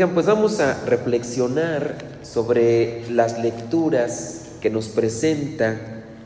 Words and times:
Oigan, 0.00 0.14
pues 0.14 0.24
vamos 0.24 0.60
a 0.60 0.82
reflexionar 0.86 1.98
sobre 2.22 3.04
las 3.10 3.38
lecturas 3.38 4.46
que 4.62 4.70
nos 4.70 4.88
presenta 4.88 5.78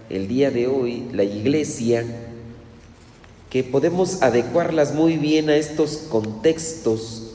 el 0.08 0.28
día 0.28 0.52
de 0.52 0.68
hoy 0.68 1.08
la 1.12 1.24
iglesia, 1.24 2.04
que 3.50 3.64
podemos 3.64 4.22
adecuarlas 4.22 4.94
muy 4.94 5.16
bien 5.16 5.50
a 5.50 5.56
estos 5.56 5.96
contextos 6.08 7.32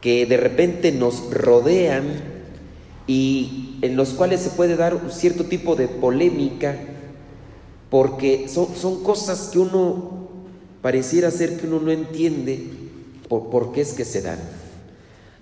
que 0.00 0.24
de 0.24 0.38
repente 0.38 0.92
nos 0.92 1.30
rodean 1.30 2.06
y 3.06 3.76
en 3.82 3.96
los 3.96 4.14
cuales 4.14 4.40
se 4.40 4.48
puede 4.48 4.76
dar 4.76 4.94
un 4.94 5.10
cierto 5.10 5.44
tipo 5.44 5.76
de 5.76 5.88
polémica, 5.88 6.74
porque 7.90 8.48
son, 8.48 9.04
cosas 9.04 9.50
que 9.52 9.58
uno 9.58 10.30
pareciera 10.80 11.30
ser 11.30 11.60
que 11.60 11.66
uno 11.66 11.80
no 11.80 11.90
entiende 11.90 12.66
por 13.28 13.72
qué 13.72 13.82
es 13.82 13.92
que 13.92 14.06
se 14.06 14.22
dan. 14.22 14.59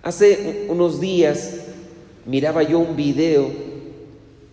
Hace 0.02 0.66
unos 0.68 1.00
días 1.00 1.54
miraba 2.24 2.62
yo 2.62 2.78
un 2.78 2.94
video 2.94 3.50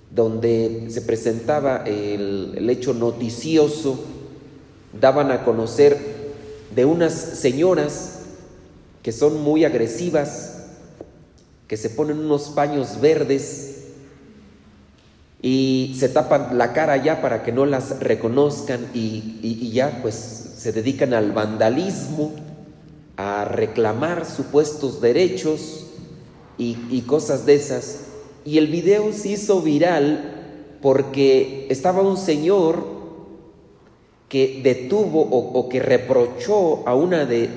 donde 0.09 0.87
se 0.89 1.01
presentaba 1.01 1.83
el, 1.85 2.67
hecho 2.69 2.93
noticioso, 2.93 4.03
daban 4.99 5.31
a 5.31 5.43
conocer 5.43 5.97
de 6.75 6.85
unas 6.85 7.13
señoras 7.13 8.21
que 9.03 9.11
son 9.11 9.43
muy 9.43 9.65
agresivas, 9.65 10.63
que 11.67 11.77
se 11.77 11.91
ponen 11.91 12.17
unos 12.17 12.49
paños 12.49 12.99
verdes 12.99 13.83
y 15.43 15.95
se 15.99 16.09
tapan 16.09 16.57
la 16.57 16.73
cara 16.73 16.97
ya 16.97 17.21
para 17.21 17.43
que 17.43 17.51
no 17.51 17.67
las 17.67 17.99
reconozcan 17.99 18.87
y 18.95 19.69
ya 19.71 19.99
pues 20.01 20.15
se 20.57 20.71
dedican 20.71 21.13
al 21.13 21.33
vandalismo 21.33 22.33
a 23.17 23.45
reclamar 23.45 24.25
supuestos 24.25 25.01
derechos 25.01 25.87
y, 26.57 27.01
cosas 27.01 27.45
de 27.45 27.55
esas. 27.55 28.07
Y 28.45 28.57
el 28.57 28.67
video 28.67 29.11
se 29.13 29.29
hizo 29.29 29.61
viral 29.61 30.77
porque 30.81 31.67
estaba 31.69 32.01
un 32.01 32.17
señor 32.17 32.95
que 34.29 34.61
detuvo 34.63 35.21
o, 35.21 35.69
que 35.69 35.79
reprochó 35.79 36.87
a 36.87 36.95
una 36.95 37.25
de 37.25 37.49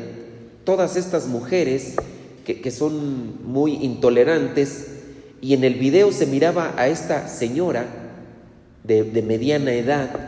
todas 0.65 0.97
estas 0.97 1.27
mujeres 1.27 1.97
que, 2.45 2.71
son 2.71 3.45
muy 3.45 3.75
intolerantes 3.85 4.89
y 5.41 5.55
en 5.55 5.65
el 5.65 5.75
video 5.75 6.13
se 6.13 6.27
miraba 6.27 6.75
a 6.77 6.89
esta 6.89 7.29
señora 7.29 7.87
de, 8.85 9.05
de 9.05 9.23
mediana 9.23 9.73
edad 9.73 10.28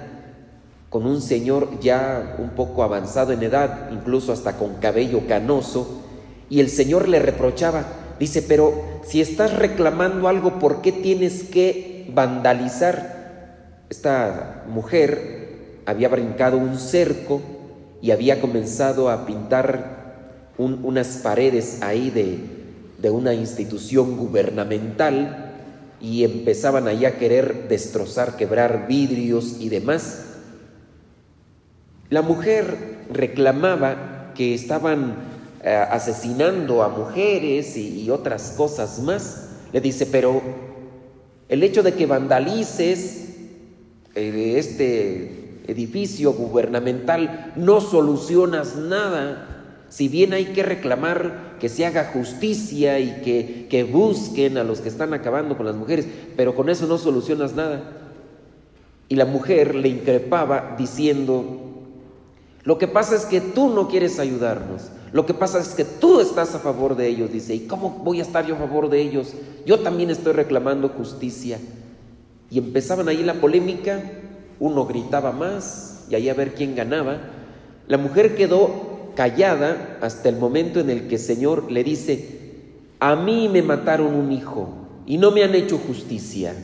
con 0.90 1.06
un 1.06 1.22
señor 1.22 1.78
ya 1.80 2.34
un 2.38 2.50
poco 2.50 2.82
avanzado 2.82 3.32
en 3.32 3.44
edad, 3.44 3.90
incluso 3.92 4.32
hasta 4.32 4.58
con 4.58 4.74
cabello 4.74 5.26
canoso, 5.28 6.02
y 6.50 6.58
el 6.58 6.68
señor 6.68 7.08
le 7.08 7.20
reprochaba, 7.20 7.84
dice, 8.18 8.42
pero 8.42 8.74
si 9.06 9.20
estás 9.20 9.56
reclamando 9.56 10.26
algo, 10.26 10.58
¿por 10.58 10.82
qué 10.82 10.90
tienes 10.90 11.44
que 11.44 12.10
vandalizar? 12.12 13.84
Esta 13.88 14.64
mujer 14.68 15.82
había 15.86 16.08
brincado 16.08 16.58
un 16.58 16.76
cerco 16.76 17.40
y 18.02 18.10
había 18.10 18.40
comenzado 18.40 19.10
a 19.10 19.26
pintar 19.26 20.00
unas 20.58 21.18
paredes 21.18 21.82
ahí 21.82 22.10
de, 22.10 22.38
de 22.98 23.10
una 23.10 23.32
institución 23.32 24.16
gubernamental 24.16 25.52
y 26.00 26.24
empezaban 26.24 26.88
ahí 26.88 27.04
a 27.04 27.16
querer 27.16 27.68
destrozar, 27.68 28.36
quebrar 28.36 28.86
vidrios 28.88 29.56
y 29.60 29.68
demás. 29.68 30.29
La 32.10 32.22
mujer 32.22 32.76
reclamaba 33.12 34.32
que 34.34 34.52
estaban 34.52 35.14
eh, 35.62 35.70
asesinando 35.70 36.82
a 36.82 36.88
mujeres 36.88 37.76
y, 37.76 38.10
otras 38.10 38.54
cosas 38.56 38.98
más. 39.00 39.48
Le 39.72 39.80
dice, 39.80 40.06
pero 40.06 40.42
el 41.48 41.62
hecho 41.62 41.84
de 41.84 41.94
que 41.94 42.06
vandalices 42.06 43.28
eh, 44.16 44.54
este 44.56 45.62
edificio 45.68 46.32
gubernamental 46.32 47.52
no 47.54 47.80
solucionas 47.80 48.74
nada. 48.74 49.46
Si 49.88 50.08
bien 50.08 50.32
hay 50.32 50.46
que 50.46 50.64
reclamar 50.64 51.58
que 51.60 51.68
se 51.68 51.86
haga 51.86 52.10
justicia 52.12 52.98
y 52.98 53.20
que, 53.22 53.68
que 53.70 53.84
busquen 53.84 54.58
a 54.58 54.64
los 54.64 54.80
que 54.80 54.88
están 54.88 55.14
acabando 55.14 55.56
con 55.56 55.64
las 55.64 55.76
mujeres, 55.76 56.08
pero 56.36 56.56
con 56.56 56.70
eso 56.70 56.88
no 56.88 56.98
solucionas 56.98 57.54
nada. 57.54 57.82
Y 59.08 59.14
la 59.14 59.26
mujer 59.26 59.76
le 59.76 59.88
increpaba 59.88 60.74
diciendo, 60.76 61.69
lo 62.62 62.76
que 62.78 62.86
pasa 62.86 63.16
es 63.16 63.24
que 63.24 63.40
tú 63.40 63.70
no 63.70 63.88
quieres 63.88 64.18
ayudarnos. 64.18 64.90
Lo 65.12 65.26
que 65.26 65.34
pasa 65.34 65.58
es 65.58 65.70
que 65.70 65.84
tú 65.84 66.20
estás 66.20 66.54
a 66.54 66.58
favor 66.58 66.94
de 66.94 67.08
ellos, 67.08 67.32
dice. 67.32 67.54
¿Y 67.54 67.60
cómo 67.60 67.90
voy 68.04 68.20
a 68.20 68.22
estar 68.22 68.46
yo 68.46 68.54
a 68.54 68.58
favor 68.58 68.90
de 68.90 69.00
ellos? 69.00 69.34
Yo 69.64 69.80
también 69.80 70.10
estoy 70.10 70.34
reclamando 70.34 70.88
justicia. 70.90 71.58
Y 72.50 72.58
empezaban 72.58 73.08
ahí 73.08 73.22
la 73.22 73.34
polémica, 73.34 74.02
uno 74.58 74.84
gritaba 74.84 75.32
más 75.32 76.04
y 76.10 76.14
ahí 76.16 76.28
a 76.28 76.34
ver 76.34 76.54
quién 76.54 76.74
ganaba. 76.74 77.18
La 77.88 77.96
mujer 77.96 78.34
quedó 78.34 79.12
callada 79.14 79.98
hasta 80.00 80.28
el 80.28 80.36
momento 80.36 80.80
en 80.80 80.90
el 80.90 81.08
que 81.08 81.14
el 81.14 81.20
Señor 81.20 81.70
le 81.72 81.82
dice, 81.82 82.38
a 82.98 83.16
mí 83.16 83.48
me 83.48 83.62
mataron 83.62 84.14
un 84.14 84.32
hijo 84.32 84.68
y 85.06 85.16
no 85.16 85.30
me 85.30 85.42
han 85.42 85.54
hecho 85.54 85.78
justicia 85.78 86.54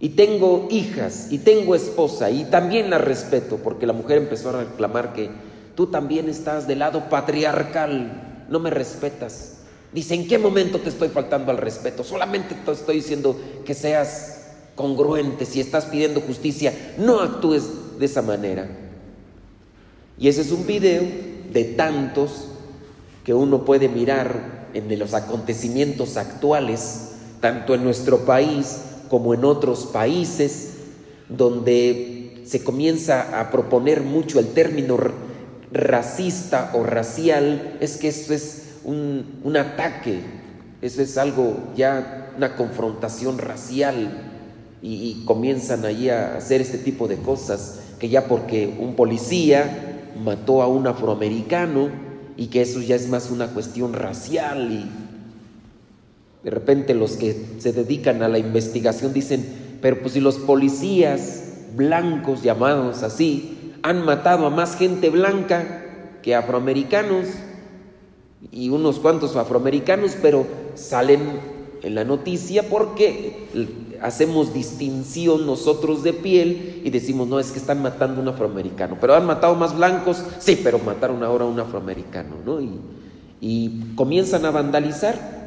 y 0.00 0.10
tengo 0.10 0.66
hijas 0.70 1.28
y 1.30 1.38
tengo 1.38 1.74
esposa 1.74 2.30
y 2.30 2.44
también 2.44 2.88
la 2.88 2.96
respeto 2.98 3.58
porque 3.62 3.86
la 3.86 3.92
mujer 3.92 4.16
empezó 4.16 4.48
a 4.48 4.64
reclamar 4.64 5.12
que 5.12 5.28
tú 5.74 5.88
también 5.88 6.28
estás 6.28 6.66
del 6.66 6.78
lado 6.78 7.10
patriarcal, 7.10 8.46
no 8.48 8.58
me 8.58 8.70
respetas. 8.70 9.58
Dice, 9.92 10.14
¿en 10.14 10.26
qué 10.26 10.38
momento 10.38 10.78
te 10.78 10.88
estoy 10.88 11.08
faltando 11.08 11.50
al 11.50 11.58
respeto? 11.58 12.02
Solamente 12.02 12.54
te 12.54 12.72
estoy 12.72 12.96
diciendo 12.96 13.38
que 13.64 13.74
seas 13.74 14.46
congruente, 14.74 15.44
si 15.44 15.60
estás 15.60 15.84
pidiendo 15.86 16.20
justicia, 16.22 16.72
no 16.96 17.20
actúes 17.20 17.98
de 17.98 18.06
esa 18.06 18.22
manera. 18.22 18.68
Y 20.18 20.28
ese 20.28 20.40
es 20.40 20.52
un 20.52 20.66
video 20.66 21.02
de 21.52 21.64
tantos 21.64 22.46
que 23.24 23.34
uno 23.34 23.64
puede 23.64 23.88
mirar 23.88 24.68
en 24.72 24.98
los 24.98 25.12
acontecimientos 25.12 26.16
actuales, 26.16 27.12
tanto 27.40 27.74
en 27.74 27.84
nuestro 27.84 28.24
país 28.24 28.82
como 29.10 29.34
en 29.34 29.44
otros 29.44 29.86
países, 29.86 30.74
donde 31.28 32.42
se 32.44 32.62
comienza 32.62 33.40
a 33.40 33.50
proponer 33.50 34.02
mucho 34.02 34.38
el 34.38 34.46
término 34.48 34.96
racista 35.72 36.70
o 36.74 36.84
racial, 36.84 37.76
es 37.80 37.96
que 37.96 38.08
eso 38.08 38.32
es 38.32 38.78
un, 38.84 39.56
ataque, 39.56 40.20
eso 40.80 41.02
es 41.02 41.18
algo 41.18 41.56
ya, 41.76 42.32
una 42.36 42.54
confrontación 42.56 43.38
racial, 43.38 44.26
y, 44.82 45.24
comienzan 45.26 45.84
allí 45.84 46.08
a 46.08 46.36
hacer 46.36 46.60
este 46.60 46.78
tipo 46.78 47.06
de 47.06 47.16
cosas, 47.16 47.80
que 47.98 48.08
ya 48.08 48.26
porque 48.28 48.74
un 48.78 48.94
policía 48.94 50.12
mató 50.24 50.62
a 50.62 50.68
un 50.68 50.86
afroamericano, 50.86 51.90
y 52.36 52.46
que 52.46 52.62
eso 52.62 52.80
ya 52.80 52.94
es 52.94 53.08
más 53.08 53.30
una 53.30 53.48
cuestión 53.48 53.92
racial 53.92 54.72
y 54.72 55.09
de 56.42 56.50
repente 56.50 56.94
los 56.94 57.12
que 57.12 57.36
se 57.58 57.72
dedican 57.72 58.22
a 58.22 58.28
la 58.28 58.38
investigación 58.38 59.12
dicen, 59.12 59.44
pero 59.82 60.00
pues 60.00 60.14
si 60.14 60.20
los 60.20 60.36
policías 60.36 61.44
blancos 61.76 62.42
llamados 62.42 63.02
así 63.02 63.74
han 63.82 64.04
matado 64.04 64.46
a 64.46 64.50
más 64.50 64.76
gente 64.76 65.10
blanca 65.10 65.84
que 66.22 66.34
afroamericanos 66.34 67.26
y 68.50 68.70
unos 68.70 68.98
cuantos 68.98 69.36
afroamericanos, 69.36 70.16
pero 70.20 70.46
salen 70.74 71.20
en 71.82 71.94
la 71.94 72.04
noticia 72.04 72.68
porque 72.68 73.48
hacemos 74.02 74.52
distinción 74.52 75.46
nosotros 75.46 76.02
de 76.02 76.12
piel 76.12 76.82
y 76.84 76.90
decimos, 76.90 77.28
no, 77.28 77.38
es 77.38 77.52
que 77.52 77.58
están 77.58 77.82
matando 77.82 78.20
a 78.20 78.22
un 78.22 78.28
afroamericano, 78.28 78.96
pero 79.00 79.14
han 79.14 79.26
matado 79.26 79.54
más 79.54 79.76
blancos, 79.76 80.24
sí, 80.38 80.58
pero 80.62 80.78
mataron 80.78 81.22
ahora 81.22 81.44
a 81.44 81.48
un 81.48 81.60
afroamericano, 81.60 82.36
¿no? 82.44 82.60
Y, 82.60 82.80
y 83.40 83.94
comienzan 83.94 84.44
a 84.46 84.50
vandalizar 84.50 85.39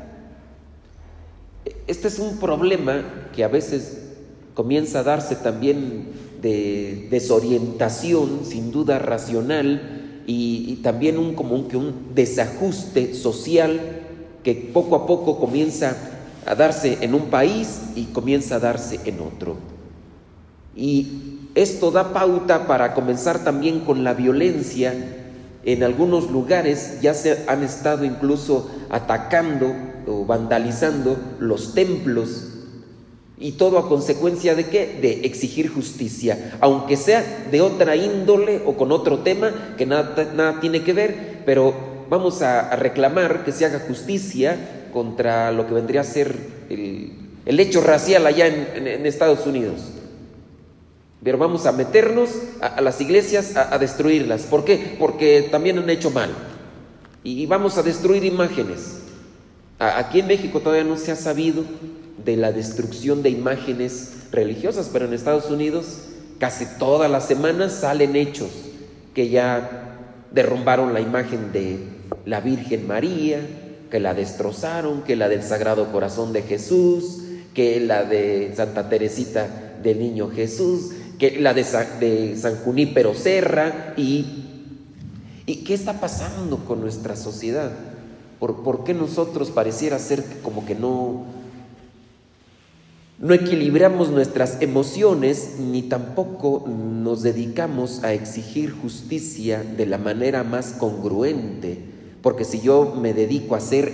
este 1.88 2.08
es 2.08 2.20
un 2.20 2.38
problema 2.38 3.30
que 3.36 3.44
a 3.44 3.48
veces 3.48 4.00
comienza 4.54 5.00
a 5.00 5.04
darse 5.04 5.36
también 5.36 6.08
de 6.42 7.08
desorientación, 7.10 8.42
sin 8.44 8.72
duda 8.72 9.00
racional, 9.00 10.04
y, 10.26 10.76
también 10.84 11.18
un, 11.18 11.36
como 11.36 11.56
un, 11.56 11.68
que 11.68 11.78
un 11.78 12.14
desajuste 12.16 13.14
social 13.14 13.80
que 14.44 14.54
poco 14.56 14.96
a 14.96 15.06
poco 15.08 15.40
comienza 15.40 15.98
a 16.46 16.56
darse 16.56 16.98
en 17.02 17.14
un 17.14 17.26
país 17.26 17.82
y 17.96 18.06
comienza 18.06 18.56
a 18.56 18.60
darse 18.60 19.00
en 19.06 19.20
otro. 19.20 19.56
Y 20.76 21.40
esto 21.56 21.92
da 21.92 22.14
pauta 22.14 22.68
para 22.68 22.94
comenzar 22.94 23.44
también 23.44 23.82
con 23.82 24.04
la 24.04 24.14
violencia. 24.14 24.94
En 25.66 25.84
algunos 25.84 26.30
lugares 26.30 27.00
ya 27.02 27.14
se 27.14 27.44
han 27.48 27.64
estado 27.64 28.04
incluso 28.04 28.70
atacando 28.90 29.74
o 30.08 30.26
vandalizando 30.26 31.18
los 31.40 31.74
templos. 31.74 32.50
Y 33.38 33.54
todo 33.54 33.78
a 33.78 33.90
consecuencia 33.90 34.56
de 34.56 34.68
qué? 34.68 35.00
De 35.02 35.26
exigir 35.26 35.70
justicia, 35.70 36.58
aunque 36.62 36.96
sea 36.96 37.48
de 37.52 37.62
otra 37.62 37.96
índole 37.96 38.62
o 38.66 38.74
con 38.74 38.92
otro 38.92 39.20
tema 39.20 39.74
que 39.78 39.86
nada, 39.86 40.32
nada 40.36 40.60
tiene 40.62 40.84
que 40.84 40.94
ver, 40.94 41.42
pero 41.46 41.74
vamos 42.10 42.42
a, 42.42 42.76
reclamar 42.76 43.44
que 43.44 43.52
se 43.52 43.66
haga 43.66 43.80
justicia 43.80 44.58
contra 44.94 45.52
lo 45.52 45.68
que 45.68 45.74
vendría 45.74 46.02
a 46.02 46.04
ser 46.04 46.36
el, 46.70 47.60
hecho 47.60 47.82
racial 47.82 48.28
allá 48.28 48.48
en, 48.48 49.06
Estados 49.06 49.46
Unidos. 49.48 49.82
Pero 51.24 51.38
vamos 51.38 51.66
a 51.66 51.72
meternos 51.72 52.32
a, 52.60 52.82
las 52.82 53.00
iglesias 53.00 53.56
a, 53.56 53.78
destruirlas. 53.78 54.44
¿Por 54.44 54.66
qué? 54.66 54.96
Porque 55.00 55.48
también 55.50 55.78
han 55.78 55.90
hecho 55.90 56.12
mal. 56.12 56.30
Y 57.24 57.46
vamos 57.46 57.78
a 57.78 57.84
destruir 57.84 58.26
imágenes. 58.26 59.00
Aquí 59.80 60.20
en 60.20 60.28
México 60.28 60.60
todavía 60.60 60.84
no 60.84 60.98
se 60.98 61.12
ha 61.12 61.16
sabido 61.16 61.64
de 62.24 62.38
la 62.38 62.52
destrucción 62.52 63.24
de 63.24 63.30
imágenes 63.30 64.14
religiosas, 64.32 64.90
pero 64.92 65.06
en 65.06 65.14
Estados 65.14 65.50
Unidos 65.50 66.00
casi 66.40 66.66
todas 66.78 67.10
las 67.10 67.26
semanas 67.26 67.72
salen 67.74 68.16
hechos 68.16 68.50
que 69.14 69.30
ya 69.30 69.98
derrumbaron 70.32 70.94
la 70.94 71.00
imagen 71.00 71.52
de 71.52 71.80
la 72.26 72.42
Virgen 72.42 72.88
María, 72.88 73.40
que 73.90 74.00
la 74.00 74.14
destrozaron, 74.14 75.04
que 75.04 75.16
la 75.16 75.30
del 75.30 75.44
Sagrado 75.44 75.92
Corazón 75.92 76.34
de 76.34 76.42
Jesús, 76.42 77.20
que 77.54 77.80
la 77.80 78.04
de 78.04 78.52
Santa 78.56 78.90
Teresita 78.90 79.76
del 79.84 80.00
Niño 80.00 80.30
Jesús, 80.30 80.92
que 81.18 81.40
la 81.40 81.54
de, 81.54 82.36
San 82.36 82.56
Junípero 82.58 83.14
Serra 83.14 83.94
y 83.98 84.44
¿Y 85.46 85.58
qué 85.58 85.74
está 85.74 86.00
pasando 86.00 86.60
con 86.60 86.80
nuestra 86.80 87.18
sociedad? 87.18 87.72
¿Por, 88.40 88.64
¿Por, 88.64 88.86
qué 88.86 88.94
nosotros 88.94 89.52
pareciera 89.52 90.00
ser 90.00 90.24
como 90.42 90.66
que 90.66 90.74
no, 90.74 91.26
no 93.20 93.34
equilibramos 93.34 94.10
nuestras 94.10 94.62
emociones 94.62 95.56
ni 95.60 95.84
tampoco 95.84 96.66
nos 96.68 97.24
dedicamos 97.24 98.04
a 98.04 98.14
exigir 98.14 98.72
justicia 98.72 99.64
de 99.64 99.86
la 99.86 99.98
manera 99.98 100.44
más 100.44 100.74
congruente, 100.74 101.78
porque 102.22 102.46
si 102.46 102.62
yo 102.62 102.96
me 102.96 103.14
dedico 103.14 103.56
a 103.56 103.60
hacer 103.60 103.92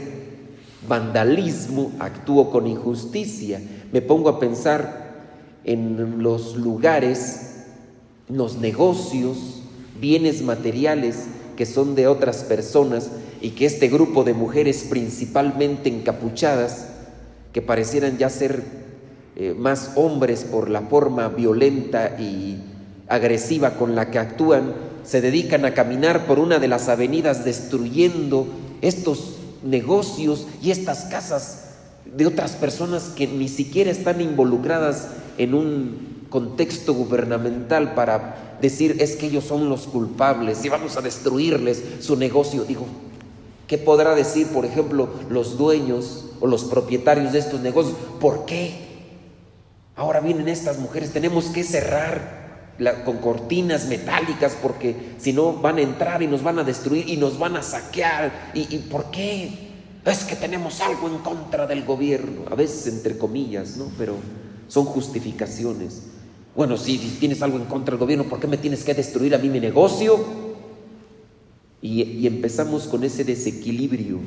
vandalismo, 0.87 1.91
actúo 1.99 2.51
con 2.51 2.67
injusticia, 2.67 3.59
me 3.91 4.01
pongo 4.01 4.29
a 4.29 4.39
pensar 4.39 5.08
en 5.69 6.23
los 6.23 6.55
lugares, 6.55 7.57
los 8.27 8.57
negocios, 8.57 9.61
bienes 10.01 10.41
materiales 10.41 11.27
que 11.55 11.67
son 11.67 11.93
de 11.93 12.07
otras 12.07 12.37
personas 12.37 13.11
y 13.39 13.51
que 13.51 13.67
este 13.67 13.87
grupo 13.87 14.23
de 14.23 14.33
mujeres 14.33 14.87
principalmente 14.89 15.89
encapuchadas, 15.89 16.87
que 17.53 17.61
parecieran 17.61 18.17
ya 18.17 18.31
ser 18.31 18.63
eh, 19.35 19.53
más 19.55 19.91
hombres 19.95 20.43
por 20.43 20.71
la 20.71 20.81
forma 20.81 21.27
violenta 21.27 22.17
y 22.19 22.63
agresiva 23.07 23.75
con 23.75 23.93
la 23.93 24.09
que 24.09 24.17
actúan, 24.17 24.73
se 25.03 25.21
dedican 25.21 25.65
a 25.65 25.75
caminar 25.75 26.25
por 26.25 26.39
una 26.39 26.57
de 26.57 26.67
las 26.67 26.89
avenidas 26.89 27.45
destruyendo 27.45 28.47
estos 28.81 29.35
negocios 29.63 30.47
y 30.63 30.71
estas 30.71 31.05
casas 31.05 31.65
de 32.05 32.25
otras 32.25 32.53
personas 32.53 33.11
que 33.15 33.27
ni 33.27 33.47
siquiera 33.47 33.91
están 33.91 34.19
involucradas 34.19 35.09
en 35.39 35.53
un 35.53 36.27
contexto 36.29 36.93
gubernamental 36.93 37.95
para 37.95 38.57
decir 38.61 38.97
es 38.99 39.15
que 39.15 39.27
ellos 39.27 39.45
son 39.45 39.69
los 39.69 39.87
culpables 39.87 40.63
y 40.63 40.69
vamos 40.69 40.97
a 40.97 41.01
destruirles 41.01 41.81
su 42.01 42.17
negocio. 42.17 42.65
Digo, 42.65 42.85
¿qué 43.65 43.77
podrá 43.77 44.13
decir, 44.13 44.47
por 44.47 44.65
ejemplo, 44.65 45.09
los 45.29 45.57
dueños 45.57 46.25
o 46.41 46.45
los 46.45 46.65
propietarios 46.65 47.31
de 47.31 47.39
estos 47.39 47.61
negocios? 47.61 47.97
¿Por 48.19 48.45
qué? 48.45 48.89
Ahora 49.95 50.19
vienen 50.19 50.49
estas 50.49 50.77
mujeres, 50.77 51.11
tenemos 51.11 51.45
que 51.45 51.63
cerrar 51.63 52.39
con 53.05 53.17
cortinas 53.17 53.87
metálicas 53.87 54.55
porque 54.61 55.15
si 55.17 55.33
no 55.33 55.53
van 55.53 55.77
a 55.77 55.81
entrar 55.81 56.21
y 56.21 56.27
nos 56.27 56.43
van 56.43 56.59
a 56.59 56.63
destruir 56.63 57.09
y 57.09 57.17
nos 57.17 57.39
van 57.39 57.55
a 57.55 57.63
saquear. 57.63 58.51
¿Y, 58.53 58.77
por 58.89 59.09
qué? 59.11 59.69
Es 60.05 60.23
que 60.23 60.35
tenemos 60.35 60.81
algo 60.81 61.07
en 61.07 61.17
contra 61.19 61.65
del 61.65 61.83
gobierno, 61.85 62.43
a 62.49 62.55
veces 62.55 62.93
entre 62.93 63.17
comillas, 63.17 63.77
¿no? 63.77 63.85
Pero 63.97 64.15
son 64.69 64.85
justificaciones. 64.85 66.03
Bueno, 66.55 66.77
si, 66.77 66.97
tienes 67.19 67.41
algo 67.41 67.57
en 67.57 67.65
contra 67.65 67.93
del 67.93 67.99
gobierno, 67.99 68.23
¿por 68.23 68.39
qué 68.39 68.47
me 68.47 68.57
tienes 68.57 68.83
que 68.83 68.93
destruir 68.93 69.35
a 69.35 69.37
mí 69.37 69.49
mi 69.49 69.59
negocio? 69.59 70.17
Y, 71.81 72.25
empezamos 72.25 72.87
con 72.87 73.03
ese 73.03 73.25
desequilibrio. 73.25 74.19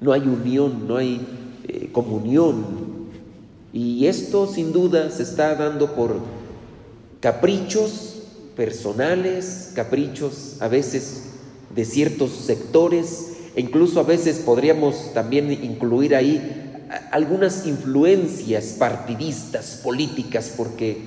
No 0.00 0.12
hay 0.12 0.22
unión, 0.22 0.86
no 0.86 0.96
hay 0.96 1.20
eh, 1.66 1.88
comunión, 1.92 2.90
y 3.72 4.06
esto 4.06 4.46
sin 4.46 4.72
duda 4.72 5.10
se 5.10 5.22
está 5.22 5.54
dando 5.54 5.94
por 5.94 6.16
caprichos 7.20 8.22
personales, 8.56 9.72
caprichos 9.74 10.56
a 10.60 10.68
veces 10.68 11.34
de 11.74 11.84
ciertos 11.84 12.32
sectores, 12.32 13.32
e 13.54 13.60
incluso 13.60 14.00
a 14.00 14.04
veces 14.04 14.38
podríamos 14.38 15.12
también 15.14 15.52
incluir 15.52 16.16
ahí 16.16 16.69
algunas 17.10 17.66
influencias 17.66 18.76
partidistas, 18.78 19.80
políticas, 19.82 20.52
porque 20.56 20.98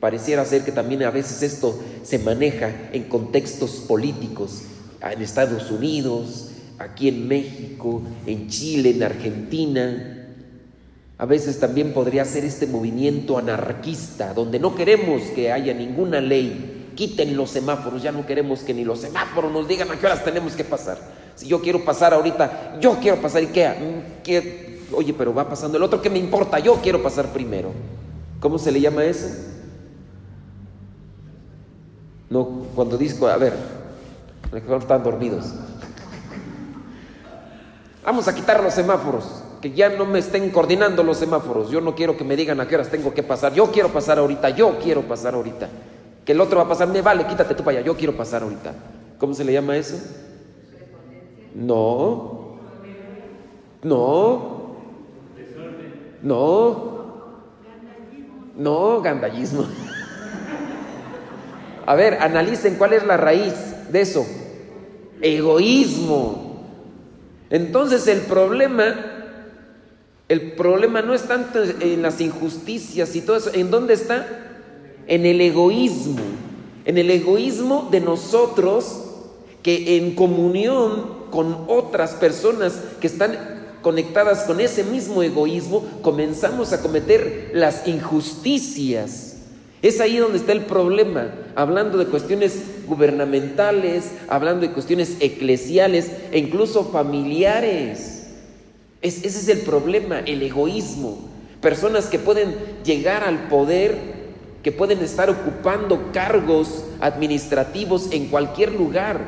pareciera 0.00 0.44
ser 0.44 0.62
que 0.62 0.72
también 0.72 1.02
a 1.02 1.10
veces 1.10 1.42
esto 1.42 1.78
se 2.02 2.18
maneja 2.18 2.90
en 2.92 3.04
contextos 3.04 3.82
políticos, 3.86 4.62
en 5.02 5.22
Estados 5.22 5.70
Unidos, 5.70 6.50
aquí 6.78 7.08
en 7.08 7.28
México, 7.28 8.02
en 8.26 8.48
Chile, 8.48 8.90
en 8.90 9.02
Argentina, 9.02 10.16
a 11.18 11.24
veces 11.24 11.58
también 11.58 11.94
podría 11.94 12.24
ser 12.26 12.44
este 12.44 12.66
movimiento 12.66 13.38
anarquista, 13.38 14.34
donde 14.34 14.58
no 14.58 14.74
queremos 14.74 15.22
que 15.34 15.50
haya 15.50 15.72
ninguna 15.72 16.20
ley. 16.20 16.92
Quiten 16.94 17.36
los 17.36 17.50
semáforos, 17.50 18.02
ya 18.02 18.12
no 18.12 18.26
queremos 18.26 18.60
que 18.60 18.74
ni 18.74 18.84
los 18.84 19.00
semáforos 19.00 19.50
nos 19.50 19.66
digan 19.66 19.90
a 19.90 19.98
qué 19.98 20.06
horas 20.06 20.24
tenemos 20.24 20.52
que 20.52 20.64
pasar. 20.64 20.98
Si 21.34 21.46
yo 21.46 21.62
quiero 21.62 21.84
pasar 21.84 22.12
ahorita, 22.12 22.78
yo 22.80 22.98
quiero 23.00 23.20
pasar 23.20 23.42
y 23.42 23.46
qué, 23.46 24.65
oye, 24.92 25.14
pero 25.14 25.34
va 25.34 25.48
pasando 25.48 25.76
el 25.76 25.82
otro, 25.82 26.00
¿qué 26.02 26.10
me 26.10 26.18
importa? 26.18 26.58
Yo 26.58 26.76
quiero 26.76 27.02
pasar 27.02 27.26
primero. 27.32 27.70
¿Cómo 28.40 28.58
se 28.58 28.70
le 28.72 28.80
llama 28.80 29.04
eso? 29.04 29.28
No, 32.28 32.66
cuando 32.74 32.98
disco, 32.98 33.26
a 33.26 33.36
ver, 33.36 33.54
están 34.52 35.02
dormidos. 35.02 35.52
Vamos 38.04 38.28
a 38.28 38.34
quitar 38.34 38.62
los 38.62 38.74
semáforos 38.74 39.42
que 39.60 39.72
ya 39.72 39.88
no 39.88 40.04
me 40.04 40.18
estén 40.18 40.50
coordinando 40.50 41.02
los 41.02 41.16
semáforos. 41.16 41.70
Yo 41.70 41.80
no 41.80 41.94
quiero 41.94 42.16
que 42.16 42.24
me 42.24 42.36
digan 42.36 42.60
a 42.60 42.68
qué 42.68 42.74
horas 42.74 42.90
tengo 42.90 43.12
que 43.14 43.22
pasar. 43.22 43.54
Yo 43.54 43.70
quiero 43.70 43.88
pasar 43.88 44.18
ahorita, 44.18 44.50
yo 44.50 44.78
quiero 44.78 45.02
pasar 45.02 45.34
ahorita. 45.34 45.68
Que 46.24 46.32
el 46.32 46.40
otro 46.40 46.58
va 46.58 46.64
a 46.64 46.68
pasar, 46.68 46.88
me 46.88 47.02
vale, 47.02 47.26
quítate 47.26 47.54
tú 47.54 47.64
para 47.64 47.78
allá, 47.78 47.86
yo 47.86 47.96
quiero 47.96 48.16
pasar 48.16 48.42
ahorita. 48.42 48.74
¿Cómo 49.18 49.34
se 49.34 49.44
le 49.44 49.52
llama 49.52 49.76
eso? 49.76 49.96
No. 51.54 52.58
No. 53.82 54.55
No. 56.22 56.96
No, 58.56 59.00
gandallismo. 59.02 59.66
A 61.84 61.94
ver, 61.94 62.14
analicen 62.14 62.76
cuál 62.76 62.94
es 62.94 63.06
la 63.06 63.16
raíz 63.16 63.54
de 63.90 64.00
eso. 64.00 64.26
Egoísmo. 65.20 66.64
Entonces 67.50 68.06
el 68.08 68.20
problema 68.22 69.16
el 70.28 70.52
problema 70.52 71.02
no 71.02 71.14
es 71.14 71.22
tanto 71.22 71.62
en 71.62 72.02
las 72.02 72.20
injusticias 72.20 73.14
y 73.14 73.20
todo 73.20 73.36
eso. 73.36 73.50
¿En 73.54 73.70
dónde 73.70 73.94
está? 73.94 74.26
En 75.06 75.24
el 75.24 75.40
egoísmo. 75.40 76.20
En 76.84 76.98
el 76.98 77.10
egoísmo 77.10 77.88
de 77.92 78.00
nosotros 78.00 79.04
que 79.62 79.96
en 79.96 80.16
comunión 80.16 81.26
con 81.30 81.64
otras 81.68 82.14
personas 82.14 82.80
que 83.00 83.06
están 83.06 83.55
conectadas 83.86 84.42
con 84.42 84.58
ese 84.58 84.82
mismo 84.82 85.22
egoísmo, 85.22 85.86
comenzamos 86.02 86.72
a 86.72 86.82
cometer 86.82 87.52
las 87.54 87.86
injusticias. 87.86 89.36
Es 89.80 90.00
ahí 90.00 90.16
donde 90.16 90.38
está 90.38 90.50
el 90.50 90.64
problema, 90.64 91.30
hablando 91.54 91.96
de 91.96 92.06
cuestiones 92.06 92.58
gubernamentales, 92.88 94.10
hablando 94.26 94.66
de 94.66 94.72
cuestiones 94.72 95.18
eclesiales 95.20 96.10
e 96.32 96.38
incluso 96.40 96.86
familiares 96.86 98.16
ese 99.06 99.26
es 99.28 99.48
el 99.48 99.60
problema, 99.60 100.20
el 100.20 100.42
egoísmo. 100.42 101.18
Personas 101.60 102.06
que 102.06 102.18
pueden 102.18 102.56
llegar 102.84 103.22
al 103.22 103.48
poder, 103.48 103.96
que 104.62 104.72
pueden 104.72 104.98
estar 105.00 105.30
ocupando 105.30 106.10
cargos 106.12 106.84
administrativos 107.00 108.10
en 108.10 108.26
cualquier 108.26 108.72
lugar. 108.72 109.20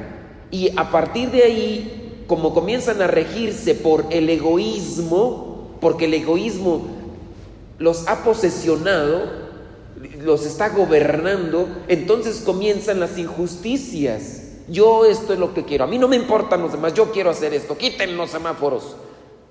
Y 0.51 0.71
a 0.77 0.91
partir 0.91 1.31
de 1.31 1.43
ahí, 1.45 2.08
como 2.29 2.55
comienzan 2.55 3.03
a 3.03 3.09
regirse 3.09 3.75
por 3.75 4.05
el 4.11 4.29
egoísmo, 4.31 5.77
porque 5.81 6.05
el 6.05 6.15
egoísmo 6.15 6.87
los 7.79 8.07
ha 8.07 8.23
posesionado, 8.23 9.49
los 10.23 10.45
está 10.45 10.69
gobernando, 10.69 11.69
entonces 11.89 12.43
comienzan 12.45 13.01
las 13.01 13.17
injusticias. 13.19 14.43
Yo 14.69 15.07
esto 15.07 15.33
es 15.33 15.39
lo 15.39 15.55
que 15.55 15.65
quiero. 15.65 15.85
A 15.85 15.87
mí 15.87 15.99
no 15.99 16.07
me 16.07 16.17
importan 16.17 16.61
los 16.61 16.73
demás, 16.73 16.93
yo 16.93 17.11
quiero 17.11 17.31
hacer 17.31 17.55
esto. 17.55 17.79
Quiten 17.79 18.17
los 18.19 18.31
semáforos. 18.31 18.97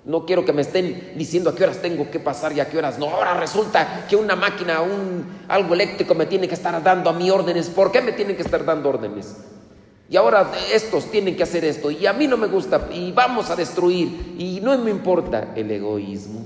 No 0.06 0.26
quiero 0.26 0.46
que 0.46 0.54
me 0.54 0.62
estén 0.62 1.14
diciendo 1.18 1.50
a 1.50 1.56
qué 1.56 1.64
horas 1.64 1.82
tengo 1.82 2.10
que 2.12 2.20
pasar 2.20 2.54
y 2.54 2.60
a 2.60 2.70
qué 2.70 2.78
horas 2.78 3.00
no. 3.00 3.08
Ahora 3.08 3.34
resulta 3.34 4.06
que 4.08 4.16
una 4.16 4.36
máquina, 4.36 4.82
un 4.82 5.26
algo 5.48 5.74
eléctrico 5.74 6.14
me 6.14 6.28
tiene 6.28 6.48
que 6.48 6.54
estar 6.54 6.82
dando 6.84 7.10
a 7.10 7.14
mí 7.14 7.30
órdenes. 7.32 7.70
¿Por 7.70 7.92
qué 7.92 8.02
me 8.02 8.12
tienen 8.12 8.36
que 8.36 8.44
estar 8.44 8.64
dando 8.64 8.90
órdenes? 8.90 9.36
Y 10.10 10.16
ahora 10.16 10.52
estos 10.74 11.12
tienen 11.12 11.36
que 11.36 11.44
hacer 11.44 11.66
esto 11.66 11.92
y 11.92 12.06
a 12.06 12.14
mí 12.14 12.28
no 12.28 12.38
me 12.38 12.48
gusta 12.48 12.90
y 12.94 13.12
vamos 13.12 13.50
a 13.50 13.56
destruir 13.56 14.36
y 14.38 14.60
no 14.62 14.78
me 14.78 14.92
importa 14.92 15.54
el 15.56 15.70
egoísmo. 15.70 16.46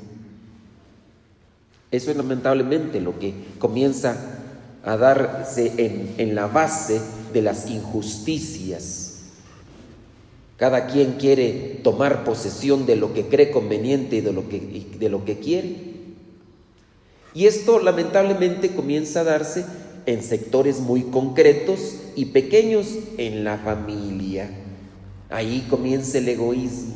Eso 1.91 2.09
es 2.09 2.17
lamentablemente 2.17 2.99
lo 3.01 3.19
que 3.19 3.33
comienza 3.59 4.39
a 4.83 4.97
darse 4.97 5.73
en, 5.77 6.15
en 6.17 6.33
la 6.33 6.47
base 6.47 7.01
de 7.33 7.41
las 7.43 7.69
injusticias. 7.69 9.09
Cada 10.57 10.87
quien 10.87 11.13
quiere 11.13 11.79
tomar 11.83 12.23
posesión 12.23 12.85
de 12.85 12.95
lo 12.95 13.13
que 13.13 13.27
cree 13.27 13.51
conveniente 13.51 14.17
y 14.17 14.21
de 14.21 14.33
lo 14.33 14.47
que, 14.47 14.87
de 14.97 15.09
lo 15.09 15.25
que 15.25 15.39
quiere. 15.39 15.75
Y 17.33 17.45
esto 17.45 17.79
lamentablemente 17.79 18.73
comienza 18.73 19.21
a 19.21 19.23
darse 19.23 19.65
en 20.05 20.23
sectores 20.23 20.79
muy 20.79 21.03
concretos 21.03 21.95
y 22.15 22.25
pequeños 22.25 22.87
en 23.17 23.43
la 23.43 23.57
familia. 23.57 24.49
Ahí 25.29 25.65
comienza 25.69 26.17
el 26.17 26.29
egoísmo. 26.29 26.95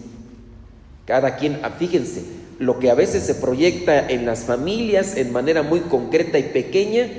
Cada 1.05 1.35
quien, 1.37 1.59
ah, 1.63 1.71
fíjense, 1.71 2.23
lo 2.59 2.79
que 2.79 2.89
a 2.89 2.95
veces 2.95 3.23
se 3.23 3.35
proyecta 3.35 4.07
en 4.09 4.25
las 4.25 4.43
familias 4.43 5.17
en 5.17 5.31
manera 5.31 5.61
muy 5.63 5.81
concreta 5.81 6.39
y 6.39 6.43
pequeña, 6.43 7.09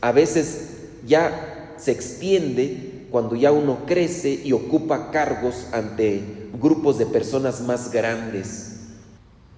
a 0.00 0.12
veces 0.12 0.70
ya 1.06 1.74
se 1.76 1.92
extiende 1.92 3.06
cuando 3.10 3.36
ya 3.36 3.52
uno 3.52 3.80
crece 3.86 4.40
y 4.44 4.52
ocupa 4.52 5.10
cargos 5.10 5.66
ante 5.72 6.22
grupos 6.60 6.98
de 6.98 7.06
personas 7.06 7.60
más 7.60 7.90
grandes. 7.90 8.76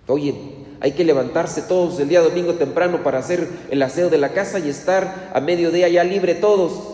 Oye, 0.07 0.35
hay 0.81 0.93
que 0.93 1.05
levantarse 1.05 1.63
todos 1.63 2.01
el 2.01 2.09
día 2.09 2.21
domingo 2.21 2.55
temprano 2.55 3.03
para 3.05 3.19
hacer 3.19 3.49
el 3.71 3.83
aseo 3.83 4.11
de 4.11 4.19
la 4.19 4.31
casa 4.31 4.59
y 4.59 4.69
estar 4.69 5.31
a 5.33 5.41
mediodía 5.41 5.89
ya 5.89 6.03
libre 6.03 6.35
todos. 6.35 6.92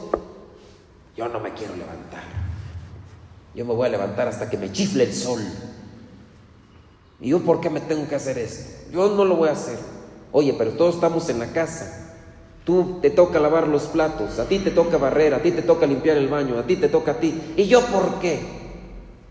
Yo 1.18 1.28
no 1.28 1.40
me 1.40 1.52
quiero 1.52 1.74
levantar. 1.74 2.22
Yo 3.52 3.64
me 3.64 3.74
voy 3.74 3.88
a 3.88 3.90
levantar 3.90 4.28
hasta 4.28 4.48
que 4.48 4.56
me 4.56 4.70
chifle 4.70 5.02
el 5.02 5.12
sol. 5.12 5.40
¿Y 7.20 7.30
yo 7.30 7.40
por 7.40 7.60
qué 7.60 7.70
me 7.70 7.80
tengo 7.80 8.06
que 8.08 8.14
hacer 8.14 8.38
esto? 8.38 8.92
Yo 8.92 9.16
no 9.16 9.24
lo 9.24 9.34
voy 9.34 9.48
a 9.48 9.52
hacer. 9.52 9.76
Oye, 10.30 10.54
pero 10.56 10.70
todos 10.72 10.94
estamos 10.94 11.28
en 11.28 11.40
la 11.40 11.48
casa. 11.48 12.14
Tú 12.64 13.00
te 13.02 13.10
toca 13.10 13.40
lavar 13.40 13.66
los 13.66 13.84
platos, 13.84 14.38
a 14.38 14.44
ti 14.44 14.60
te 14.60 14.70
toca 14.70 14.96
barrer, 14.96 15.34
a 15.34 15.42
ti 15.42 15.50
te 15.50 15.62
toca 15.62 15.86
limpiar 15.86 16.18
el 16.18 16.28
baño, 16.28 16.56
a 16.56 16.66
ti 16.66 16.76
te 16.76 16.88
toca 16.88 17.12
a 17.12 17.18
ti. 17.18 17.54
¿Y 17.56 17.66
yo 17.66 17.84
por 17.86 18.20
qué? 18.20 18.38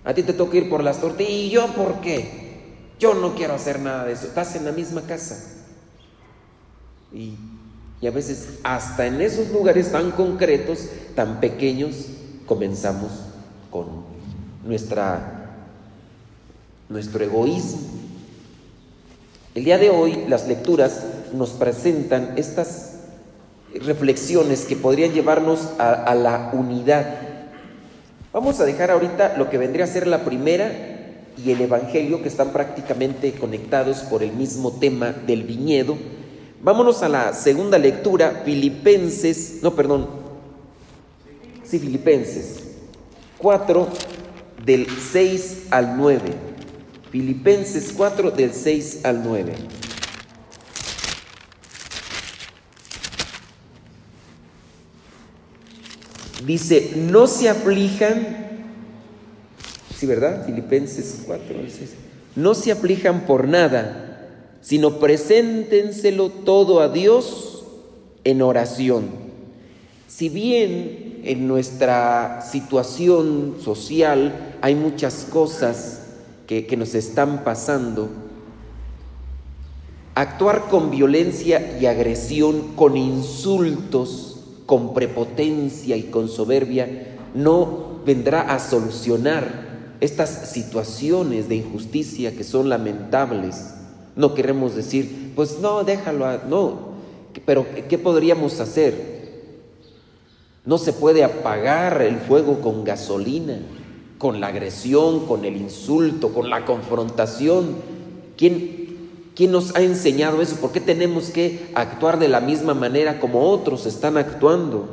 A 0.03 0.13
ti 0.13 0.23
te 0.23 0.33
toca 0.33 0.57
ir 0.57 0.69
por 0.69 0.83
las 0.83 0.99
tortillas. 0.99 1.31
¿Y 1.31 1.49
yo 1.51 1.67
por 1.67 2.01
qué? 2.01 2.89
Yo 2.99 3.13
no 3.13 3.33
quiero 3.33 3.53
hacer 3.53 3.79
nada 3.79 4.03
de 4.03 4.11
eso. 4.11 4.25
Estás 4.25 4.57
en 4.57 4.65
la 4.65 4.73
misma 4.73 5.03
casa. 5.03 5.37
Y, 7.13 7.35
y 8.01 8.07
a 8.07 8.11
veces 8.11 8.59
hasta 8.63 9.05
en 9.05 9.21
esos 9.21 9.51
lugares 9.51 9.89
tan 9.89 10.11
concretos, 10.11 10.89
tan 11.17 11.39
pequeños, 11.39 11.95
comenzamos 12.45 13.09
con 13.71 13.87
nuestra, 14.63 15.49
nuestro 16.89 17.23
egoísmo. 17.23 17.79
El 19.55 19.63
día 19.65 19.79
de 19.79 19.89
hoy 19.89 20.25
las 20.27 20.47
lecturas 20.47 21.03
nos 21.33 21.49
presentan 21.53 22.33
estas 22.35 22.99
reflexiones 23.73 24.65
que 24.65 24.75
podrían 24.75 25.11
llevarnos 25.11 25.69
a, 25.79 26.13
la 26.13 26.51
unidad. 26.53 27.15
Vamos 28.31 28.59
a 28.59 28.65
dejar 28.65 28.91
ahorita 28.91 29.37
lo 29.39 29.49
que 29.49 29.57
vendría 29.57 29.85
a 29.85 29.87
ser 29.87 30.05
la 30.05 30.23
primera 30.23 30.71
y 31.43 31.49
el 31.49 31.61
Evangelio, 31.61 32.21
que 32.21 32.27
están 32.27 32.51
prácticamente 32.51 33.31
conectados 33.31 34.01
por 34.01 34.21
el 34.21 34.33
mismo 34.33 34.73
tema 34.73 35.15
del 35.25 35.41
viñedo. 35.41 35.97
Vámonos 36.61 37.01
a 37.01 37.09
la 37.09 37.33
segunda 37.33 37.79
lectura, 37.79 38.43
Filipenses, 38.45 39.61
no, 39.63 39.73
perdón, 39.73 40.26
sí, 41.69 41.79
Filipenses 41.79 42.63
4 43.37 43.87
del 44.65 44.87
6 44.89 45.67
al 45.71 45.97
9. 45.97 46.21
Filipenses 47.11 47.93
4 47.95 48.31
del 48.31 48.53
6 48.53 49.01
al 49.03 49.23
9. 49.23 49.53
Dice, 56.45 56.93
no 56.95 57.27
se 57.27 57.49
aflijan, 57.49 58.37
sí, 59.97 60.05
¿verdad? 60.05 60.45
Filipenses 60.45 61.23
4, 61.25 61.55
no 62.35 62.53
se 62.53 62.71
aflijan 62.71 63.25
por 63.25 63.47
nada, 63.47 64.29
sino 64.61 64.99
preséntenselo 64.99 66.29
todo 66.29 66.79
a 66.79 66.87
Dios 66.87 67.65
en 68.23 68.41
oración. 68.41 69.09
Si 70.07 70.29
bien 70.29 71.06
en 71.23 71.47
nuestra 71.47 72.41
situación 72.41 73.55
social 73.63 74.57
hay 74.61 74.75
muchas 74.75 75.25
cosas 75.29 76.01
que, 76.47 76.65
que 76.65 76.77
nos 76.77 76.95
están 76.95 77.43
pasando, 77.43 78.09
actuar 80.15 80.67
con 80.69 80.89
violencia 80.89 81.77
y 81.79 81.85
agresión, 81.85 82.75
con 82.75 82.97
insultos, 82.97 84.39
con 84.65 84.93
prepotencia 84.93 85.95
y 85.95 86.03
con 86.03 86.27
soberbia, 86.27 87.17
no 87.33 88.01
vendrá 88.05 88.53
a 88.53 88.59
solucionar 88.59 89.67
estas 89.99 90.51
situaciones 90.51 91.49
de 91.49 91.55
injusticia 91.57 92.35
que 92.35 92.43
son 92.43 92.69
lamentables. 92.69 93.73
No 94.15 94.33
queremos 94.33 94.75
decir, 94.75 95.33
pues 95.35 95.59
no, 95.59 95.83
déjalo, 95.83 96.39
no, 96.49 96.79
pero 97.45 97.65
¿qué 97.87 97.97
podríamos 97.97 98.59
hacer? 98.59 99.16
No 100.67 100.77
se 100.77 100.91
puede 100.91 101.23
apagar 101.23 102.01
el 102.01 102.17
fuego 102.17 102.59
con 102.59 102.83
gasolina, 102.83 103.57
con 104.17 104.41
la 104.41 104.47
agresión, 104.47 105.25
con 105.25 105.45
el 105.45 105.55
insulto, 105.55 106.33
con 106.33 106.49
la 106.49 106.65
confrontación. 106.65 107.77
¿Quién, 108.35 108.97
¿Quién 109.33 109.53
nos 109.53 109.73
ha 109.77 109.81
enseñado 109.81 110.41
eso? 110.41 110.57
¿Por 110.57 110.73
qué 110.73 110.81
tenemos 110.81 111.29
que 111.29 111.71
actuar 111.73 112.19
de 112.19 112.27
la 112.27 112.41
misma 112.41 112.73
manera 112.73 113.21
como 113.21 113.49
otros 113.49 113.85
están 113.85 114.17
actuando? 114.17 114.89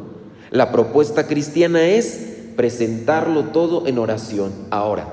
La 0.53 0.71
propuesta 0.71 1.27
cristiana 1.27 1.85
es 1.85 2.53
presentarlo 2.55 3.47
todo 3.47 3.89
en 3.89 3.99
oración. 3.99 4.53
Ahora, 4.71 5.09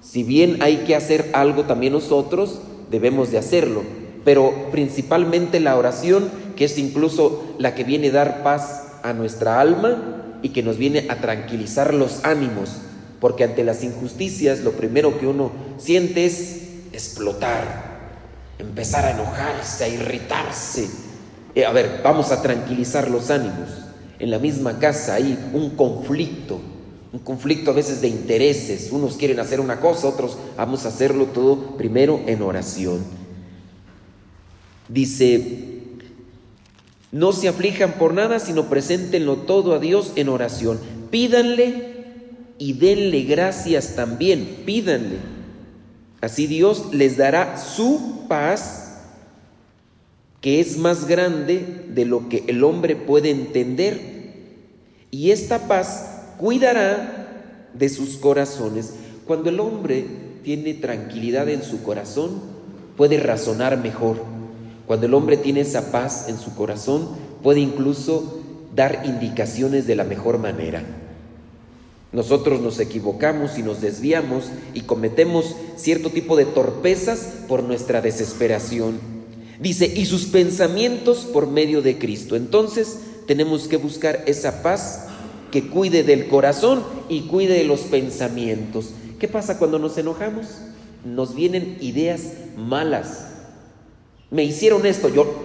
si 0.00 0.24
bien 0.24 0.60
hay 0.60 0.78
que 0.78 0.96
hacer 0.96 1.30
algo 1.34 1.66
también 1.66 1.92
nosotros, 1.92 2.58
debemos 2.90 3.30
de 3.30 3.38
hacerlo, 3.38 3.82
pero 4.24 4.52
principalmente 4.72 5.60
la 5.60 5.76
oración, 5.76 6.28
que 6.56 6.64
es 6.64 6.78
incluso 6.78 7.44
la 7.58 7.76
que 7.76 7.84
viene 7.84 8.08
a 8.08 8.12
dar 8.12 8.42
paz 8.42 8.81
a 9.02 9.12
nuestra 9.12 9.60
alma 9.60 10.38
y 10.42 10.50
que 10.50 10.62
nos 10.62 10.76
viene 10.76 11.06
a 11.08 11.16
tranquilizar 11.16 11.94
los 11.94 12.24
ánimos, 12.24 12.70
porque 13.20 13.44
ante 13.44 13.64
las 13.64 13.84
injusticias 13.84 14.60
lo 14.60 14.72
primero 14.72 15.18
que 15.18 15.26
uno 15.26 15.52
siente 15.78 16.24
es 16.24 16.62
explotar, 16.92 18.10
empezar 18.58 19.04
a 19.04 19.10
enojarse, 19.12 19.84
a 19.84 19.88
irritarse. 19.88 20.88
Eh, 21.54 21.64
a 21.64 21.72
ver, 21.72 22.00
vamos 22.02 22.32
a 22.32 22.42
tranquilizar 22.42 23.10
los 23.10 23.30
ánimos. 23.30 23.68
En 24.18 24.30
la 24.30 24.38
misma 24.38 24.78
casa 24.78 25.14
hay 25.14 25.38
un 25.52 25.70
conflicto, 25.70 26.60
un 27.12 27.20
conflicto 27.20 27.70
a 27.70 27.74
veces 27.74 28.00
de 28.00 28.08
intereses. 28.08 28.90
Unos 28.90 29.16
quieren 29.16 29.40
hacer 29.40 29.60
una 29.60 29.80
cosa, 29.80 30.08
otros 30.08 30.36
vamos 30.56 30.84
a 30.84 30.88
hacerlo 30.88 31.26
todo 31.26 31.76
primero 31.76 32.20
en 32.26 32.42
oración. 32.42 33.00
Dice, 34.88 35.71
no 37.12 37.32
se 37.32 37.48
aflijan 37.48 37.92
por 37.92 38.14
nada, 38.14 38.40
sino 38.40 38.68
preséntenlo 38.68 39.36
todo 39.36 39.74
a 39.74 39.78
Dios 39.78 40.12
en 40.16 40.28
oración. 40.28 40.80
Pídanle 41.10 42.04
y 42.58 42.72
denle 42.72 43.22
gracias 43.22 43.94
también, 43.94 44.62
pídanle 44.64 45.32
Así 46.22 46.46
Dios 46.46 46.94
les 46.94 47.16
dará 47.16 47.58
su 47.58 48.26
paz, 48.28 49.00
que 50.40 50.60
es 50.60 50.78
más 50.78 51.08
grande 51.08 51.84
de 51.88 52.04
lo 52.04 52.28
que 52.28 52.44
el 52.46 52.62
hombre 52.62 52.94
puede 52.94 53.30
entender. 53.30 54.00
Y 55.10 55.32
esta 55.32 55.66
paz 55.66 56.36
cuidará 56.38 57.68
de 57.74 57.88
sus 57.88 58.18
corazones. 58.18 58.94
Cuando 59.26 59.50
el 59.50 59.58
hombre 59.58 60.06
tiene 60.44 60.74
tranquilidad 60.74 61.48
en 61.48 61.64
su 61.64 61.82
corazón, 61.82 62.40
puede 62.96 63.18
razonar 63.18 63.76
mejor. 63.76 64.18
Cuando 64.86 65.06
el 65.06 65.14
hombre 65.14 65.36
tiene 65.36 65.60
esa 65.60 65.92
paz 65.92 66.28
en 66.28 66.38
su 66.38 66.54
corazón, 66.54 67.08
puede 67.42 67.60
incluso 67.60 68.40
dar 68.74 69.02
indicaciones 69.04 69.86
de 69.86 69.96
la 69.96 70.04
mejor 70.04 70.38
manera. 70.38 70.82
Nosotros 72.12 72.60
nos 72.60 72.78
equivocamos 72.78 73.58
y 73.58 73.62
nos 73.62 73.80
desviamos 73.80 74.44
y 74.74 74.82
cometemos 74.82 75.56
cierto 75.76 76.10
tipo 76.10 76.36
de 76.36 76.44
torpezas 76.44 77.32
por 77.48 77.62
nuestra 77.62 78.02
desesperación. 78.02 79.00
Dice, 79.60 79.90
y 79.94 80.04
sus 80.04 80.26
pensamientos 80.26 81.20
por 81.20 81.46
medio 81.46 81.80
de 81.80 81.98
Cristo. 81.98 82.36
Entonces 82.36 82.98
tenemos 83.26 83.66
que 83.66 83.76
buscar 83.78 84.24
esa 84.26 84.62
paz 84.62 85.06
que 85.50 85.68
cuide 85.68 86.02
del 86.02 86.28
corazón 86.28 86.82
y 87.08 87.22
cuide 87.22 87.54
de 87.54 87.64
los 87.64 87.80
pensamientos. 87.80 88.90
¿Qué 89.18 89.28
pasa 89.28 89.58
cuando 89.58 89.78
nos 89.78 89.96
enojamos? 89.96 90.48
Nos 91.04 91.34
vienen 91.34 91.78
ideas 91.80 92.32
malas. 92.56 93.31
Me 94.32 94.42
hicieron 94.42 94.84
esto, 94.86 95.08
yo... 95.08 95.44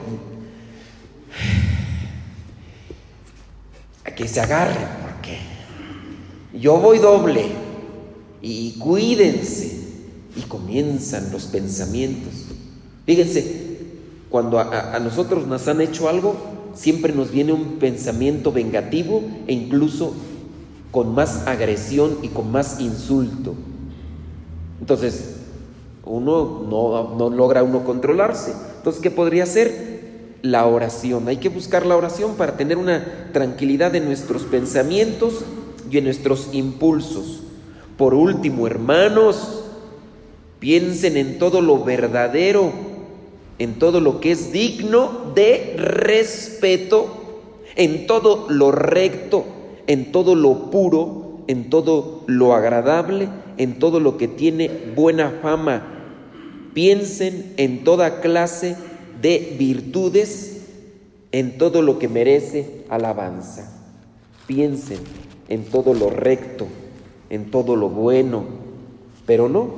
A 4.05 4.11
que 4.11 4.27
se 4.27 4.39
agarre, 4.39 4.79
porque 5.03 5.37
yo 6.57 6.77
voy 6.77 6.97
doble 6.97 7.45
y 8.41 8.79
cuídense. 8.79 9.85
Y 10.35 10.41
comienzan 10.43 11.31
los 11.31 11.45
pensamientos. 11.45 12.33
Fíjense, 13.05 13.77
cuando 14.29 14.59
a, 14.59 14.97
nosotros 14.99 15.47
nos 15.47 15.67
han 15.67 15.81
hecho 15.81 16.07
algo, 16.07 16.35
siempre 16.73 17.11
nos 17.11 17.31
viene 17.31 17.53
un 17.53 17.79
pensamiento 17.79 18.51
vengativo 18.51 19.21
e 19.47 19.53
incluso 19.53 20.13
con 20.91 21.13
más 21.13 21.47
agresión 21.47 22.19
y 22.21 22.29
con 22.29 22.51
más 22.51 22.79
insulto. 22.79 23.55
Entonces, 24.79 25.37
uno 26.05 26.65
no, 26.69 27.15
no, 27.15 27.29
logra 27.29 27.63
uno 27.63 27.83
controlarse. 27.83 28.53
Entonces, 28.87 29.03
¿qué 29.03 29.11
podría 29.11 29.45
ser? 29.45 29.99
La 30.43 30.65
oración. 30.65 31.27
Hay 31.27 31.35
que 31.35 31.49
buscar 31.49 31.85
la 31.85 31.97
oración 31.97 32.35
para 32.35 32.55
tener 32.55 32.77
una 32.77 33.27
tranquilidad 33.33 33.93
en 33.95 34.05
nuestros 34.05 34.43
pensamientos 34.43 35.43
y 35.91 35.97
en 35.97 36.05
nuestros 36.05 36.47
impulsos. 36.53 37.41
Por 37.97 38.13
último, 38.13 38.65
hermanos, 38.65 39.65
piensen 40.59 41.17
en 41.17 41.37
todo 41.37 41.59
lo 41.59 41.83
verdadero, 41.83 42.71
en 43.59 43.77
todo 43.77 43.99
lo 43.99 44.21
que 44.21 44.31
es 44.31 44.53
digno 44.53 45.33
de 45.35 45.75
respeto, 45.77 47.41
en 47.75 48.07
todo 48.07 48.45
lo 48.47 48.71
recto, 48.71 49.43
en 49.87 50.13
todo 50.13 50.33
lo 50.33 50.71
puro, 50.71 51.41
en 51.47 51.69
todo 51.69 52.23
lo 52.25 52.53
agradable, 52.53 53.27
en 53.57 53.79
todo 53.79 53.99
lo 53.99 54.15
que 54.15 54.29
tiene 54.29 54.71
buena 54.95 55.39
fama. 55.41 55.96
Piensen 56.77 57.55
en 57.57 57.83
toda 57.83 58.21
clase 58.21 58.75
de 59.19 59.55
virtudes, 59.57 60.61
en 61.31 61.57
todo 61.57 61.81
lo 61.81 61.97
que 61.97 62.07
merece 62.07 62.83
alabanza. 62.87 63.73
Piensen 64.45 64.99
en 65.49 65.63
todo 65.63 65.95
lo 65.95 66.11
recto, 66.11 66.67
en 67.31 67.49
todo 67.49 67.75
lo 67.75 67.89
bueno, 67.89 68.45
pero 69.25 69.49
no, 69.49 69.73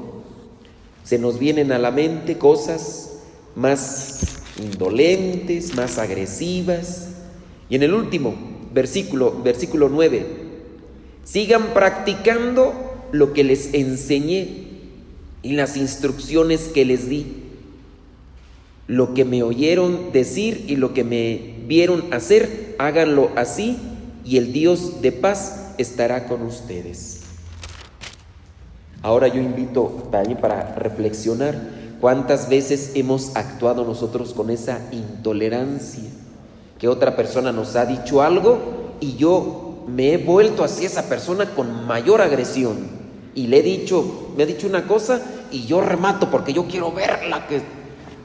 se 1.06 1.18
nos 1.18 1.40
vienen 1.40 1.72
a 1.72 1.78
la 1.78 1.92
mente 1.92 2.38
cosas 2.38 3.22
más 3.56 4.42
indolentes, 4.62 5.78
más 5.78 6.00
agresivas. 6.00 7.12
Y 7.70 7.76
en 7.76 7.84
el 7.84 7.94
último 7.94 8.36
versículo, 8.74 9.42
versículo 9.42 9.88
9, 9.88 10.26
sigan 11.24 11.68
practicando 11.74 12.74
lo 13.14 13.32
que 13.32 13.46
les 13.46 13.74
enseñé 13.74 14.68
y 15.42 15.54
las 15.54 15.78
instrucciones 15.78 16.70
que 16.74 16.86
les 16.86 17.10
di, 17.10 17.44
lo 18.88 19.14
que 19.14 19.24
me 19.24 19.44
oyeron 19.44 20.12
decir 20.12 20.66
y 20.68 20.76
lo 20.76 20.94
que 20.94 21.04
me 21.04 21.64
vieron 21.68 22.12
hacer, 22.12 22.76
háganlo 22.80 23.30
así 23.36 23.78
y 24.26 24.38
el 24.38 24.52
Dios 24.52 25.02
de 25.02 25.12
paz 25.12 25.74
estará 25.78 26.28
con 26.28 26.42
ustedes. 26.42 27.22
Ahora 29.02 29.28
yo 29.28 29.42
invito 29.42 30.10
también 30.12 30.40
para 30.40 30.76
reflexionar 30.76 31.56
cuántas 32.02 32.50
veces 32.50 32.92
hemos 32.96 33.36
actuado 33.36 33.86
nosotros 33.86 34.34
con 34.34 34.50
esa 34.50 34.80
intolerancia, 34.92 36.10
que 36.78 36.88
otra 36.88 37.16
persona 37.16 37.52
nos 37.52 37.76
ha 37.76 37.86
dicho 37.86 38.22
algo 38.22 38.98
y 39.00 39.16
yo 39.16 39.86
me 39.88 40.14
he 40.14 40.18
vuelto 40.18 40.64
hacia 40.64 40.88
esa 40.88 41.08
persona 41.08 41.52
con 41.56 41.86
mayor 41.86 42.22
agresión 42.22 42.99
y 43.36 43.48
le 43.48 43.60
he 43.60 43.64
dicho, 43.64 44.32
me 44.36 44.44
ha 44.44 44.46
dicho 44.46 44.68
una 44.68 44.88
cosa 44.88 45.22
y 45.52 45.66
yo 45.66 45.82
remato 45.82 46.30
porque 46.30 46.54
yo 46.54 46.66
quiero 46.68 46.92
verla 46.92 47.48
que 47.48 47.62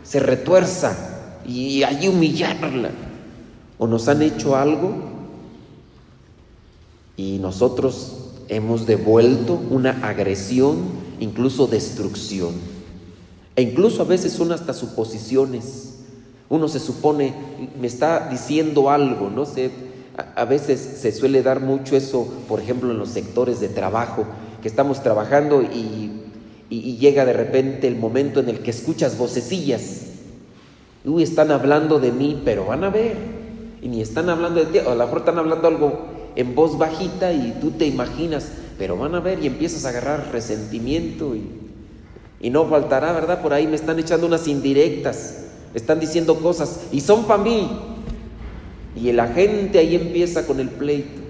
se 0.03 0.21
retuerza 0.21 1.41
y 1.47 1.83
allí 1.83 2.09
humillarla. 2.09 2.91
O 3.79 3.87
nos 3.87 4.09
han 4.09 4.23
hecho 4.23 4.57
algo 4.57 4.95
y 7.17 7.39
nosotros 7.39 8.25
hemos 8.49 8.87
devuelto 8.87 9.61
una 9.71 10.07
agresión, 10.07 10.79
incluso 11.21 11.67
destrucción. 11.67 12.53
E 13.57 13.63
incluso 13.63 14.03
a 14.03 14.05
veces 14.05 14.33
son 14.33 14.53
hasta 14.53 14.73
suposiciones. 14.73 15.95
Uno 16.49 16.69
se 16.69 16.81
supone, 16.81 17.35
me 17.81 17.87
está 17.87 18.29
diciendo 18.29 18.91
algo, 18.91 19.31
no 19.31 19.47
sé, 19.47 19.71
a, 20.17 20.45
veces 20.45 20.81
se 21.01 21.13
suele 21.13 21.43
dar 21.43 21.61
mucho 21.61 21.97
eso, 21.97 22.29
por 22.49 22.61
ejemplo, 22.61 22.91
en 22.91 22.99
los 22.99 23.09
sectores 23.09 23.61
de 23.61 23.69
trabajo, 23.69 24.25
que 24.65 24.69
estamos 24.69 25.03
trabajando 25.03 25.61
y, 25.63 26.11
llega 26.71 27.27
de 27.27 27.35
repente 27.35 27.87
el 27.87 27.97
momento 27.97 28.41
en 28.41 28.49
el 28.49 28.61
que 28.61 28.71
escuchas 28.71 29.19
vocecillas. 29.19 30.07
Uy, 31.05 31.23
están 31.23 31.51
hablando 31.51 32.01
de 32.01 32.11
mí, 32.13 32.41
pero 32.47 32.65
van 32.65 32.83
a 32.83 32.89
ver. 32.89 33.15
Y 33.83 33.89
ni 33.89 34.01
están 34.01 34.31
hablando 34.31 34.65
de 34.65 34.67
ti, 34.73 34.79
o 34.79 34.91
a 34.91 34.95
lo 34.95 35.05
mejor 35.05 35.19
están 35.19 35.39
hablando 35.39 35.69
algo 35.69 36.07
en 36.35 36.55
voz 36.55 36.79
bajita 36.79 37.31
y 37.35 37.59
tú 37.61 37.73
te 37.73 37.87
imaginas, 37.87 38.53
pero 38.79 38.97
van 38.97 39.15
a 39.15 39.21
ver 39.21 39.45
y 39.45 39.49
empiezas 39.49 39.85
a 39.85 39.91
agarrar 39.91 40.31
resentimiento 40.33 41.37
y, 41.37 41.43
y 42.41 42.49
no 42.49 42.65
faltará, 42.65 43.13
¿verdad? 43.13 43.43
Por 43.43 43.53
ahí 43.53 43.67
me 43.67 43.77
están 43.77 43.99
echando 43.99 44.27
unas 44.27 44.49
indirectas, 44.49 45.45
están 45.75 46.01
diciendo 46.01 46.37
cosas 46.37 46.85
y 46.91 47.03
son 47.03 47.25
para 47.27 47.43
mí. 47.43 47.69
Y 48.97 49.13
la 49.13 49.27
gente 49.27 49.79
ahí 49.79 49.95
empieza 49.95 50.47
con 50.47 50.59
el 50.59 50.71
pleito. 50.71 51.24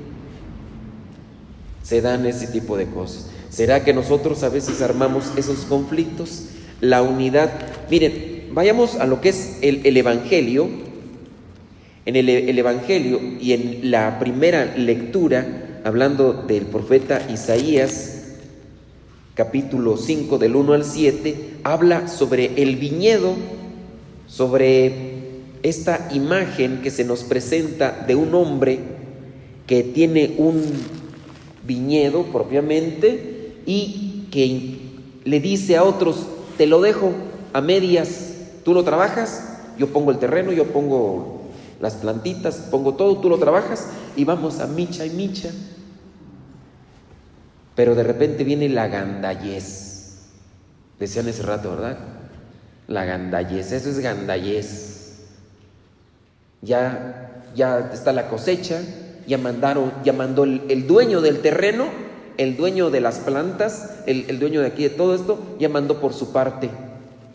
Se 1.84 2.00
dan 2.00 2.26
ese 2.26 2.48
tipo 2.48 2.76
de 2.76 2.86
cosas. 2.86 3.26
¿Será 3.50 3.84
que 3.84 3.94
nosotros 3.94 4.42
a 4.42 4.48
veces 4.48 4.82
armamos 4.82 5.30
esos 5.36 5.58
conflictos? 5.60 6.46
La 6.80 7.02
unidad. 7.02 7.52
Miren, 7.88 8.48
vayamos 8.52 8.96
a 8.96 9.06
lo 9.06 9.20
que 9.20 9.28
es 9.28 9.58
el, 9.62 9.86
el 9.86 9.96
Evangelio 9.96 10.68
en 12.06 12.16
el, 12.16 12.58
Evangelio 12.58 13.18
y 13.40 13.52
en 13.52 13.90
la 13.90 14.18
primera 14.18 14.76
lectura, 14.76 15.80
hablando 15.84 16.34
del 16.34 16.66
profeta 16.66 17.26
Isaías, 17.30 18.34
capítulo 19.34 19.96
5 19.96 20.36
del 20.36 20.54
1 20.54 20.72
al 20.74 20.84
7, 20.84 21.36
habla 21.64 22.08
sobre 22.08 22.62
el 22.62 22.76
viñedo, 22.76 23.34
sobre 24.26 25.14
esta 25.62 26.10
imagen 26.12 26.82
que 26.82 26.90
se 26.90 27.04
nos 27.04 27.24
presenta 27.24 28.04
de 28.06 28.14
un 28.14 28.34
hombre 28.34 28.80
que 29.66 29.82
tiene 29.82 30.34
un 30.36 30.62
viñedo 31.66 32.24
propiamente 32.24 33.62
y 33.66 34.26
que 34.30 34.80
le 35.24 35.40
dice 35.40 35.76
a 35.76 35.84
otros, 35.84 36.26
te 36.56 36.66
lo 36.66 36.80
dejo 36.80 37.12
a 37.52 37.60
medias, 37.60 38.34
tú 38.64 38.74
lo 38.74 38.84
trabajas, 38.84 39.58
yo 39.78 39.88
pongo 39.88 40.10
el 40.10 40.18
terreno, 40.18 40.52
yo 40.52 40.66
pongo 40.66 41.42
las 41.80 41.94
plantitas, 41.94 42.56
pongo 42.70 42.94
todo, 42.94 43.18
tú 43.18 43.28
lo 43.28 43.38
trabajas 43.38 43.88
y 44.16 44.24
vamos 44.24 44.60
a 44.60 44.66
micha 44.66 45.04
y 45.04 45.10
micha. 45.10 45.50
Pero 47.74 47.94
de 47.94 48.04
repente 48.04 48.44
viene 48.44 48.68
la 48.68 48.88
gandallez. 48.88 50.18
Decían 50.98 51.28
ese 51.28 51.42
rato, 51.42 51.70
¿verdad? 51.70 51.98
La 52.86 53.04
gandallez, 53.04 53.72
eso 53.72 53.90
es 53.90 53.98
gandallez. 53.98 55.24
Ya, 56.62 57.42
ya 57.54 57.90
está 57.92 58.12
la 58.12 58.28
cosecha, 58.28 58.80
ya 59.26 59.38
mandaron, 59.38 59.92
ya 60.04 60.12
mandó 60.12 60.44
el, 60.44 60.86
dueño 60.86 61.20
del 61.20 61.40
terreno, 61.40 61.86
el 62.36 62.56
dueño 62.56 62.90
de 62.90 63.00
las 63.00 63.18
plantas, 63.18 64.02
el, 64.06 64.26
el 64.28 64.38
dueño 64.38 64.60
de 64.60 64.68
aquí 64.68 64.82
de 64.82 64.90
todo 64.90 65.14
esto, 65.14 65.38
ya 65.58 65.68
mandó 65.68 66.00
por 66.00 66.12
su 66.12 66.32
parte. 66.32 66.70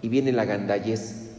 Y 0.02 0.10
viene 0.10 0.32
la 0.32 0.46
gandallez 0.46 1.30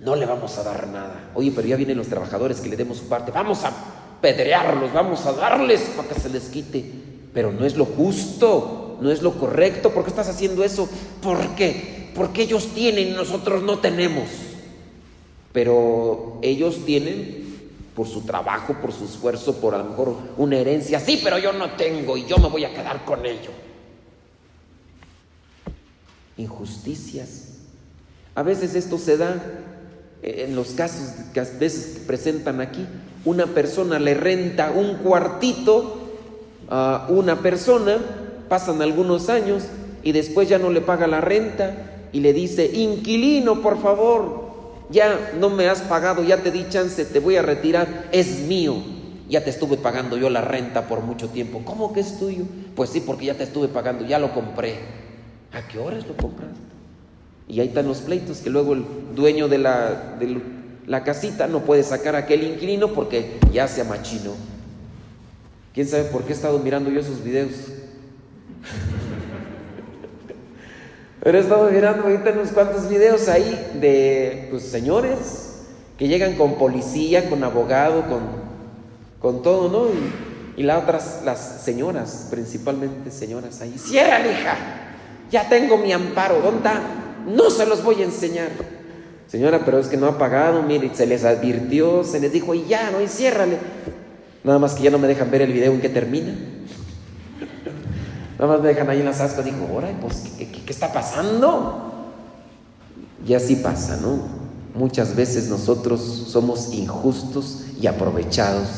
no 0.00 0.14
le 0.14 0.26
vamos 0.26 0.56
a 0.58 0.62
dar 0.62 0.86
nada. 0.88 1.30
Oye, 1.34 1.52
pero 1.54 1.66
ya 1.66 1.76
vienen 1.76 1.96
los 1.96 2.06
trabajadores 2.06 2.60
que 2.60 2.68
le 2.68 2.76
demos 2.76 2.98
su 2.98 3.08
parte. 3.08 3.32
Vamos 3.32 3.64
a 3.64 3.72
pedrearlos, 4.20 4.92
vamos 4.92 5.26
a 5.26 5.32
darles 5.32 5.80
para 5.96 6.08
que 6.08 6.20
se 6.20 6.28
les 6.28 6.44
quite. 6.44 6.84
Pero 7.34 7.52
no 7.52 7.66
es 7.66 7.76
lo 7.76 7.84
justo, 7.84 8.98
no 9.00 9.10
es 9.10 9.22
lo 9.22 9.32
correcto. 9.32 9.90
¿Por 9.90 10.04
qué 10.04 10.10
estás 10.10 10.28
haciendo 10.28 10.62
eso? 10.62 10.88
¿Por 11.20 11.38
qué? 11.56 12.10
Porque 12.14 12.42
ellos 12.42 12.68
tienen 12.74 13.08
y 13.08 13.12
nosotros 13.12 13.62
no 13.62 13.78
tenemos. 13.78 14.28
Pero 15.52 16.38
ellos 16.42 16.84
tienen 16.86 17.47
por 17.98 18.06
su 18.06 18.20
trabajo, 18.20 18.74
por 18.74 18.92
su 18.92 19.06
esfuerzo, 19.06 19.56
por 19.56 19.74
a 19.74 19.78
lo 19.78 19.86
mejor 19.86 20.14
una 20.36 20.56
herencia. 20.56 21.00
Sí, 21.00 21.20
pero 21.20 21.36
yo 21.36 21.52
no 21.52 21.72
tengo 21.72 22.16
y 22.16 22.26
yo 22.26 22.38
me 22.38 22.48
voy 22.48 22.64
a 22.64 22.72
quedar 22.72 23.04
con 23.04 23.26
ello. 23.26 23.50
Injusticias. 26.36 27.56
A 28.36 28.44
veces 28.44 28.76
esto 28.76 28.98
se 28.98 29.16
da 29.16 29.42
en 30.22 30.54
los 30.54 30.68
casos 30.74 31.08
que 31.34 31.40
a 31.40 31.42
veces 31.58 32.04
presentan 32.06 32.60
aquí, 32.60 32.86
una 33.24 33.46
persona 33.46 33.98
le 33.98 34.14
renta 34.14 34.70
un 34.70 34.98
cuartito 34.98 35.98
a 36.70 37.08
una 37.08 37.40
persona, 37.40 37.96
pasan 38.48 38.80
algunos 38.80 39.28
años 39.28 39.64
y 40.04 40.12
después 40.12 40.48
ya 40.48 40.60
no 40.60 40.70
le 40.70 40.82
paga 40.82 41.08
la 41.08 41.20
renta 41.20 42.08
y 42.12 42.20
le 42.20 42.32
dice, 42.32 42.70
inquilino, 42.72 43.60
por 43.60 43.82
favor, 43.82 44.47
ya 44.90 45.32
no 45.38 45.50
me 45.50 45.68
has 45.68 45.82
pagado, 45.82 46.22
ya 46.24 46.38
te 46.38 46.50
di 46.50 46.66
chance, 46.68 47.04
te 47.04 47.20
voy 47.20 47.36
a 47.36 47.42
retirar, 47.42 48.08
es 48.12 48.40
mío. 48.40 48.76
Ya 49.28 49.44
te 49.44 49.50
estuve 49.50 49.76
pagando 49.76 50.16
yo 50.16 50.30
la 50.30 50.40
renta 50.40 50.88
por 50.88 51.02
mucho 51.02 51.28
tiempo. 51.28 51.60
¿Cómo 51.64 51.92
que 51.92 52.00
es 52.00 52.18
tuyo? 52.18 52.44
Pues 52.74 52.88
sí, 52.90 53.00
porque 53.00 53.26
ya 53.26 53.34
te 53.34 53.44
estuve 53.44 53.68
pagando, 53.68 54.06
ya 54.06 54.18
lo 54.18 54.32
compré. 54.32 54.76
¿A 55.52 55.68
qué 55.68 55.78
horas 55.78 56.06
lo 56.06 56.16
compraste? 56.16 56.56
Y 57.46 57.60
ahí 57.60 57.68
están 57.68 57.88
los 57.88 57.98
pleitos 57.98 58.38
que 58.38 58.50
luego 58.50 58.72
el 58.72 58.84
dueño 59.14 59.48
de 59.48 59.58
la, 59.58 60.16
de 60.18 60.40
la 60.86 61.04
casita 61.04 61.46
no 61.46 61.60
puede 61.60 61.82
sacar 61.82 62.14
a 62.14 62.20
aquel 62.20 62.42
inquilino 62.42 62.94
porque 62.94 63.38
ya 63.52 63.68
se 63.68 63.82
amachinó. 63.82 64.32
¿Quién 65.74 65.86
sabe 65.86 66.04
por 66.04 66.24
qué 66.24 66.32
he 66.32 66.34
estado 66.36 66.58
mirando 66.58 66.90
yo 66.90 67.00
esos 67.00 67.22
videos? 67.22 67.52
Pero 71.22 71.38
he 71.38 71.40
estado 71.40 71.70
mirando 71.70 72.04
ahorita 72.04 72.30
unos 72.30 72.48
cuantos 72.50 72.88
videos 72.88 73.28
ahí 73.28 73.70
de 73.80 74.48
pues, 74.50 74.64
señores 74.64 75.44
que 75.98 76.06
llegan 76.06 76.36
con 76.36 76.54
policía, 76.54 77.28
con 77.28 77.42
abogado, 77.42 78.02
con, 78.02 78.20
con 79.20 79.42
todo, 79.42 79.68
¿no? 79.68 79.88
Y, 80.56 80.60
y 80.60 80.62
las 80.62 80.82
otras, 80.84 81.22
las 81.24 81.62
señoras, 81.64 82.28
principalmente 82.30 83.10
señoras 83.10 83.60
ahí. 83.60 83.74
Cierra, 83.76 84.20
hija, 84.20 84.56
ya 85.30 85.48
tengo 85.48 85.76
mi 85.76 85.92
amparo, 85.92 86.40
¿dónde 86.40 86.58
está? 86.58 86.80
No 87.26 87.50
se 87.50 87.66
los 87.66 87.82
voy 87.82 88.02
a 88.02 88.04
enseñar. 88.04 88.50
Señora, 89.26 89.62
pero 89.64 89.78
es 89.78 89.88
que 89.88 89.96
no 89.96 90.06
ha 90.06 90.16
pagado, 90.18 90.62
mire, 90.62 90.90
se 90.94 91.06
les 91.06 91.24
advirtió, 91.24 92.02
se 92.04 92.20
les 92.20 92.32
dijo, 92.32 92.54
y 92.54 92.64
ya, 92.66 92.90
no, 92.90 93.00
y 93.00 93.08
ciérrale. 93.08 93.58
Nada 94.42 94.58
más 94.58 94.74
que 94.74 94.84
ya 94.84 94.90
no 94.90 94.98
me 94.98 95.08
dejan 95.08 95.30
ver 95.30 95.42
el 95.42 95.52
video 95.52 95.72
en 95.72 95.80
que 95.80 95.88
termina. 95.88 96.32
Nada 98.38 98.52
más 98.52 98.62
me 98.62 98.68
dejan 98.68 98.88
ahí 98.88 99.00
en 99.00 99.06
las 99.06 99.20
ascas. 99.20 99.44
Digo, 99.44 99.66
ahora, 99.70 99.90
pues, 100.00 100.24
¿qué, 100.38 100.46
qué, 100.46 100.72
está 100.72 100.92
pasando? 100.92 101.92
Y 103.26 103.34
así 103.34 103.56
pasa, 103.56 103.96
¿no? 103.96 104.20
Muchas 104.74 105.16
veces 105.16 105.48
nosotros 105.48 106.00
somos 106.28 106.72
injustos 106.72 107.64
y 107.80 107.88
aprovechados. 107.88 108.68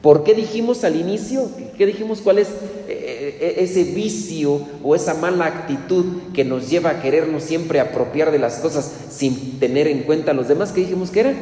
¿Por 0.00 0.24
qué 0.24 0.34
dijimos 0.34 0.84
al 0.84 0.96
inicio? 0.96 1.48
¿Qué 1.76 1.86
dijimos? 1.86 2.20
¿Cuál 2.20 2.38
es 2.38 2.48
eh, 2.48 3.38
eh, 3.40 3.54
ese 3.58 3.84
vicio 3.84 4.60
o 4.82 4.94
esa 4.94 5.14
mala 5.14 5.46
actitud 5.46 6.04
que 6.34 6.44
nos 6.44 6.68
lleva 6.68 6.90
a 6.90 7.02
querernos 7.02 7.42
siempre 7.42 7.80
apropiar 7.80 8.30
de 8.30 8.38
las 8.38 8.56
cosas 8.56 8.90
sin 9.10 9.58
tener 9.58 9.86
en 9.86 10.02
cuenta 10.02 10.30
a 10.30 10.34
los 10.34 10.48
demás? 10.48 10.72
¿Qué 10.72 10.82
dijimos 10.82 11.10
que 11.10 11.20
era? 11.20 11.34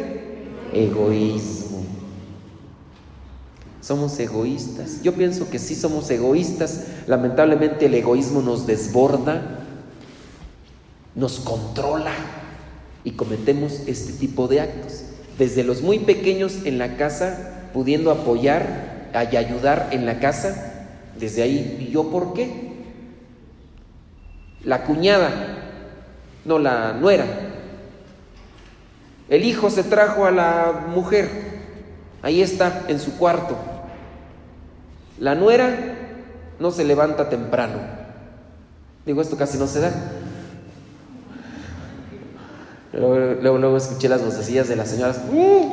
Egoísmo. 0.72 1.61
Somos 3.82 4.18
egoístas. 4.20 5.02
Yo 5.02 5.12
pienso 5.12 5.50
que 5.50 5.58
sí 5.58 5.74
somos 5.74 6.08
egoístas. 6.10 6.86
Lamentablemente 7.08 7.86
el 7.86 7.94
egoísmo 7.94 8.40
nos 8.40 8.66
desborda, 8.66 9.58
nos 11.16 11.40
controla 11.40 12.12
y 13.02 13.10
cometemos 13.10 13.80
este 13.86 14.12
tipo 14.12 14.46
de 14.46 14.60
actos. 14.60 15.02
Desde 15.36 15.64
los 15.64 15.82
muy 15.82 15.98
pequeños 15.98 16.64
en 16.64 16.78
la 16.78 16.96
casa, 16.96 17.70
pudiendo 17.74 18.12
apoyar 18.12 19.10
y 19.32 19.36
ayudar 19.36 19.88
en 19.90 20.06
la 20.06 20.20
casa, 20.20 20.90
desde 21.18 21.42
ahí, 21.42 21.78
¿y 21.80 21.92
yo 21.92 22.08
por 22.10 22.34
qué? 22.34 22.72
La 24.64 24.84
cuñada, 24.84 25.30
no 26.44 26.60
la 26.60 26.92
nuera. 26.92 27.26
El 29.28 29.44
hijo 29.44 29.70
se 29.70 29.82
trajo 29.82 30.24
a 30.24 30.30
la 30.30 30.86
mujer, 30.94 31.28
ahí 32.22 32.42
está, 32.42 32.84
en 32.86 33.00
su 33.00 33.16
cuarto. 33.18 33.71
La 35.18 35.34
nuera 35.34 35.74
no 36.58 36.70
se 36.70 36.84
levanta 36.84 37.28
temprano. 37.28 37.78
Digo, 39.04 39.20
esto 39.20 39.36
casi 39.36 39.58
no 39.58 39.66
se 39.66 39.80
da. 39.80 39.92
Luego, 42.92 43.58
luego, 43.58 43.76
escuché 43.76 44.08
las 44.08 44.24
vocecillas 44.24 44.68
de 44.68 44.76
las 44.76 44.88
señoras. 44.88 45.20
¡Uh! 45.32 45.72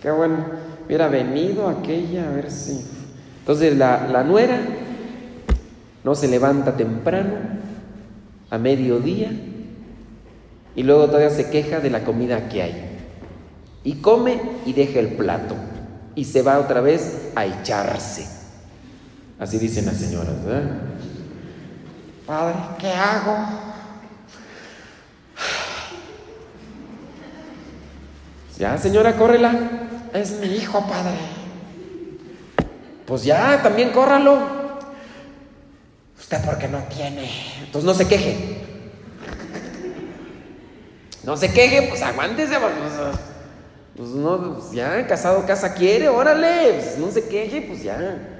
Qué 0.00 0.10
bueno, 0.10 0.44
hubiera 0.86 1.08
venido 1.08 1.68
aquella, 1.68 2.28
a 2.28 2.32
ver 2.32 2.50
si. 2.50 2.84
Entonces 3.40 3.76
la, 3.76 4.08
la 4.08 4.22
nuera 4.22 4.60
no 6.04 6.14
se 6.14 6.28
levanta 6.28 6.76
temprano, 6.76 7.34
a 8.50 8.58
mediodía, 8.58 9.30
y 10.76 10.82
luego 10.82 11.06
todavía 11.06 11.30
se 11.30 11.50
queja 11.50 11.80
de 11.80 11.90
la 11.90 12.04
comida 12.04 12.48
que 12.48 12.62
hay. 12.62 12.98
Y 13.84 13.94
come 13.94 14.40
y 14.66 14.72
deja 14.72 15.00
el 15.00 15.08
plato 15.08 15.56
y 16.14 16.24
se 16.24 16.42
va 16.42 16.58
otra 16.58 16.80
vez 16.80 17.30
a 17.34 17.46
echarse. 17.46 18.26
Así 19.38 19.58
dicen 19.58 19.86
las 19.86 19.96
señoras, 19.96 20.44
¿verdad? 20.44 20.70
Padre, 22.26 22.56
¿qué 22.78 22.92
hago? 22.92 23.36
Ya, 28.58 28.78
señora, 28.78 29.16
córrela. 29.16 29.52
Es 30.12 30.38
mi 30.38 30.46
hijo, 30.46 30.86
padre. 30.86 31.16
Pues 33.06 33.24
ya, 33.24 33.60
también 33.62 33.90
córralo. 33.90 34.38
Usted 36.18 36.38
porque 36.44 36.68
no 36.68 36.78
tiene. 36.84 37.28
Entonces 37.58 37.84
no 37.84 37.94
se 37.94 38.06
queje. 38.06 38.58
No 41.24 41.36
se 41.36 41.52
queje, 41.52 41.88
pues 41.88 42.02
aguántese. 42.02 42.54
Pues, 42.58 42.72
pues 43.96 44.08
no, 44.10 44.72
ya, 44.72 45.06
casado 45.06 45.44
casa 45.46 45.74
quiere, 45.74 46.08
órale, 46.08 46.74
pues 46.74 46.98
no 46.98 47.10
se 47.10 47.24
queje, 47.24 47.62
pues 47.62 47.82
ya. 47.82 48.38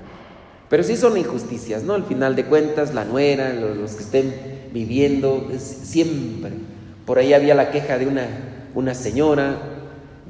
Pero 0.70 0.82
sí 0.82 0.96
son 0.96 1.18
injusticias, 1.18 1.82
¿no? 1.82 1.92
Al 1.92 2.04
final 2.04 2.34
de 2.34 2.46
cuentas, 2.46 2.94
la 2.94 3.04
nuera, 3.04 3.52
los, 3.52 3.92
que 3.92 4.02
estén 4.02 4.34
viviendo, 4.72 5.50
siempre. 5.58 6.52
Por 7.04 7.18
ahí 7.18 7.34
había 7.34 7.54
la 7.54 7.70
queja 7.70 7.98
de 7.98 8.06
una, 8.06 8.26
una 8.74 8.94
señora, 8.94 9.58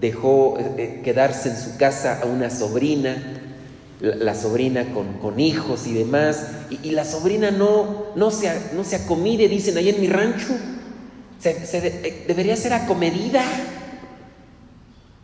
dejó 0.01 0.59
eh, 0.59 0.75
eh, 0.79 1.01
quedarse 1.05 1.51
en 1.51 1.57
su 1.57 1.77
casa 1.77 2.21
a 2.21 2.27
una 2.27 2.51
sobrina, 2.51 3.39
la, 4.01 4.35
sobrina 4.35 4.93
con, 4.93 5.13
con, 5.21 5.39
hijos 5.39 5.87
y 5.87 5.93
demás, 5.93 6.49
y, 6.71 6.91
la 6.91 7.05
sobrina 7.05 7.53
no, 7.53 8.07
no, 8.17 8.33
se, 8.33 8.51
no 8.75 8.83
se 8.83 8.97
acomide, 8.97 9.47
dicen 9.47 9.79
ahí 9.79 9.91
en 9.91 10.01
mi 10.01 10.09
rancho, 10.09 10.49
se, 11.39 11.51
eh, 11.73 12.25
debería 12.27 12.57
ser 12.57 12.73
acomedida. 12.73 13.45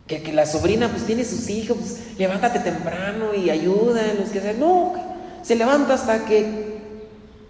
Que, 0.09 0.33
la 0.33 0.47
sobrina 0.47 0.89
pues 0.89 1.05
tiene 1.05 1.23
sus 1.23 1.47
hijos, 1.49 1.77
pues, 1.77 1.99
levántate 2.17 2.59
temprano 2.59 3.35
y 3.35 3.51
ayuda 3.51 4.01
que. 4.33 4.53
No, 4.57 4.93
se 5.43 5.55
levanta 5.55 5.93
hasta 5.93 6.25
que 6.25 6.79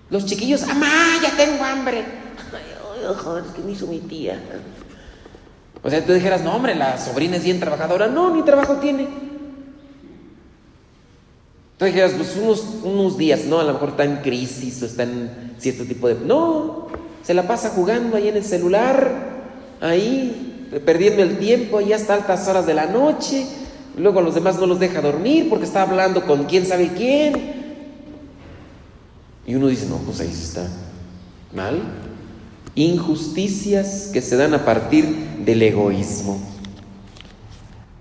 los 0.10 0.26
chiquillos, 0.26 0.64
¡amá, 0.64 1.20
ya 1.24 1.36
tengo 1.38 1.64
hambre! 1.64 2.00
Ay, 2.00 3.16
joder, 3.16 3.46
es 3.46 3.52
que 3.52 3.62
me 3.62 3.72
hizo 3.72 3.88
mi 3.88 4.00
tía. 4.00 4.42
O 5.82 5.90
sea, 5.90 6.06
tú 6.06 6.12
dijeras, 6.12 6.42
no, 6.42 6.54
hombre, 6.54 6.76
la 6.76 6.98
sobrina 6.98 7.38
es 7.38 7.46
bien 7.46 7.62
trabajadora. 7.62 8.08
No, 8.08 8.36
ni 8.36 8.44
trabajo 8.44 8.76
tiene. 8.76 9.08
Tú 11.78 11.86
dijeras, 11.86 12.12
pues 12.18 12.36
unos, 12.36 12.62
unos 12.84 13.18
días, 13.18 13.46
¿no? 13.46 13.62
A 13.62 13.64
lo 13.64 13.72
mejor 13.72 13.90
está 13.90 14.04
en 14.04 14.18
crisis 14.18 14.84
o 14.84 14.86
está 14.86 15.04
en 15.04 15.56
cierto 15.58 15.86
tipo 15.86 16.10
de... 16.10 16.16
No, 16.16 16.88
se 17.24 17.34
la 17.34 17.48
pasa 17.48 17.70
jugando 17.70 18.18
ahí 18.18 18.28
en 18.28 18.36
el 18.36 18.44
celular, 18.44 19.10
ahí 19.80 20.49
perdiendo 20.86 21.24
el 21.24 21.40
tiempo 21.40 21.80
ahí 21.80 21.94
hasta 21.94 22.14
altas 22.14 22.48
horas 22.48 22.66
de 22.66 22.74
la 22.74 22.86
noche. 22.86 23.46
Luego 23.98 24.20
a 24.20 24.22
los 24.22 24.36
demás 24.36 24.60
no 24.60 24.68
los 24.68 24.80
deja 24.80 25.02
dormir 25.02 25.50
porque 25.50 25.66
está 25.66 25.82
hablando 25.82 26.26
con 26.26 26.46
quién 26.46 26.66
sabe 26.66 26.92
quién. 26.96 27.60
Y 29.48 29.56
uno 29.56 29.68
dice, 29.68 29.88
no, 29.88 29.98
pues 29.98 30.20
ahí 30.20 30.30
está 30.30 30.68
mal. 31.54 31.82
Injusticias 32.76 34.12
que 34.14 34.22
se 34.22 34.38
dan 34.38 34.54
a 34.54 34.64
partir 34.64 35.06
del 35.44 35.62
egoísmo. 35.64 36.40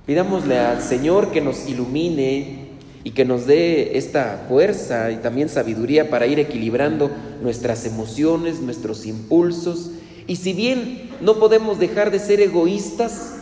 Pidámosle 0.06 0.58
al 0.58 0.82
Señor 0.82 1.32
que 1.32 1.40
nos 1.40 1.66
ilumine 1.68 2.68
y 3.02 3.12
que 3.12 3.24
nos 3.24 3.46
dé 3.46 3.96
esta 3.96 4.44
fuerza 4.48 5.10
y 5.10 5.16
también 5.16 5.48
sabiduría 5.48 6.10
para 6.10 6.26
ir 6.26 6.38
equilibrando 6.38 7.10
nuestras 7.42 7.86
emociones, 7.86 8.60
nuestros 8.60 9.06
impulsos 9.06 9.92
y 10.28 10.36
si 10.36 10.52
bien 10.52 11.10
no 11.22 11.38
podemos 11.40 11.78
dejar 11.78 12.10
de 12.10 12.20
ser 12.20 12.40
egoístas, 12.40 13.32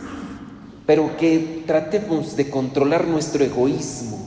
pero 0.85 1.17
que 1.17 1.63
tratemos 1.67 2.37
de 2.37 2.49
controlar 2.49 3.05
nuestro 3.05 3.43
egoísmo 3.43 4.17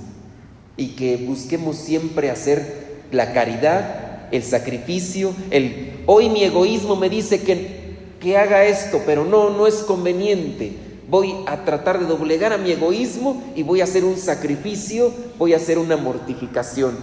y 0.77 0.89
que 0.89 1.17
busquemos 1.17 1.77
siempre 1.77 2.31
hacer 2.31 3.01
la 3.11 3.33
caridad, 3.33 4.29
el 4.31 4.43
sacrificio, 4.43 5.33
el 5.51 6.03
hoy 6.05 6.29
mi 6.29 6.45
egoísmo 6.45 6.97
me 6.97 7.09
dice 7.09 7.41
que, 7.41 7.97
que 8.21 8.37
haga 8.37 8.67
esto, 8.67 9.01
pero 9.07 9.25
no, 9.25 9.49
no 9.51 9.67
es 9.67 9.77
conveniente. 9.77 10.77
Voy 11.09 11.35
a 11.47 11.65
tratar 11.65 11.99
de 11.99 12.07
doblegar 12.07 12.53
a 12.53 12.59
mi 12.59 12.73
egoísmo 12.73 13.43
y 13.57 13.63
voy 13.63 13.81
a 13.81 13.85
hacer 13.85 14.05
un 14.05 14.19
sacrificio, 14.19 15.13
voy 15.39 15.55
a 15.55 15.57
hacer 15.57 15.79
una 15.79 15.97
mortificación 15.97 16.95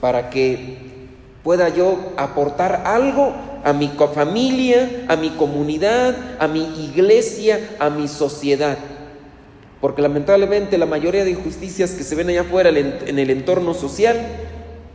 para 0.00 0.30
que 0.30 0.78
pueda 1.42 1.68
yo 1.68 1.98
aportar 2.16 2.84
algo 2.86 3.53
a 3.64 3.72
mi 3.72 3.88
familia, 4.14 5.06
a 5.08 5.16
mi 5.16 5.30
comunidad, 5.30 6.14
a 6.38 6.46
mi 6.46 6.60
iglesia, 6.84 7.76
a 7.78 7.88
mi 7.88 8.06
sociedad. 8.06 8.76
Porque 9.80 10.02
lamentablemente 10.02 10.78
la 10.78 10.86
mayoría 10.86 11.24
de 11.24 11.30
injusticias 11.30 11.92
que 11.92 12.04
se 12.04 12.14
ven 12.14 12.28
allá 12.28 12.42
afuera 12.42 12.70
en 12.70 13.18
el 13.18 13.30
entorno 13.30 13.72
social, 13.72 14.18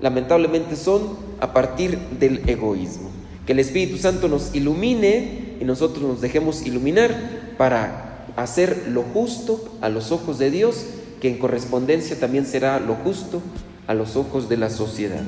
lamentablemente 0.01 0.75
son 0.75 1.17
a 1.39 1.51
partir 1.51 1.97
del 2.19 2.47
egoísmo. 2.47 3.09
Que 3.45 3.53
el 3.53 3.59
Espíritu 3.59 3.97
Santo 3.97 4.27
nos 4.27 4.53
ilumine 4.53 5.57
y 5.59 5.65
nosotros 5.65 6.03
nos 6.03 6.21
dejemos 6.21 6.65
iluminar 6.65 7.15
para 7.57 8.25
hacer 8.35 8.85
lo 8.89 9.01
justo 9.01 9.77
a 9.81 9.89
los 9.89 10.11
ojos 10.11 10.37
de 10.37 10.51
Dios, 10.51 10.85
que 11.19 11.29
en 11.29 11.39
correspondencia 11.39 12.19
también 12.19 12.45
será 12.45 12.79
lo 12.79 12.93
justo 12.93 13.41
a 13.87 13.95
los 13.95 14.15
ojos 14.15 14.47
de 14.47 14.57
la 14.57 14.69
sociedad. 14.69 15.23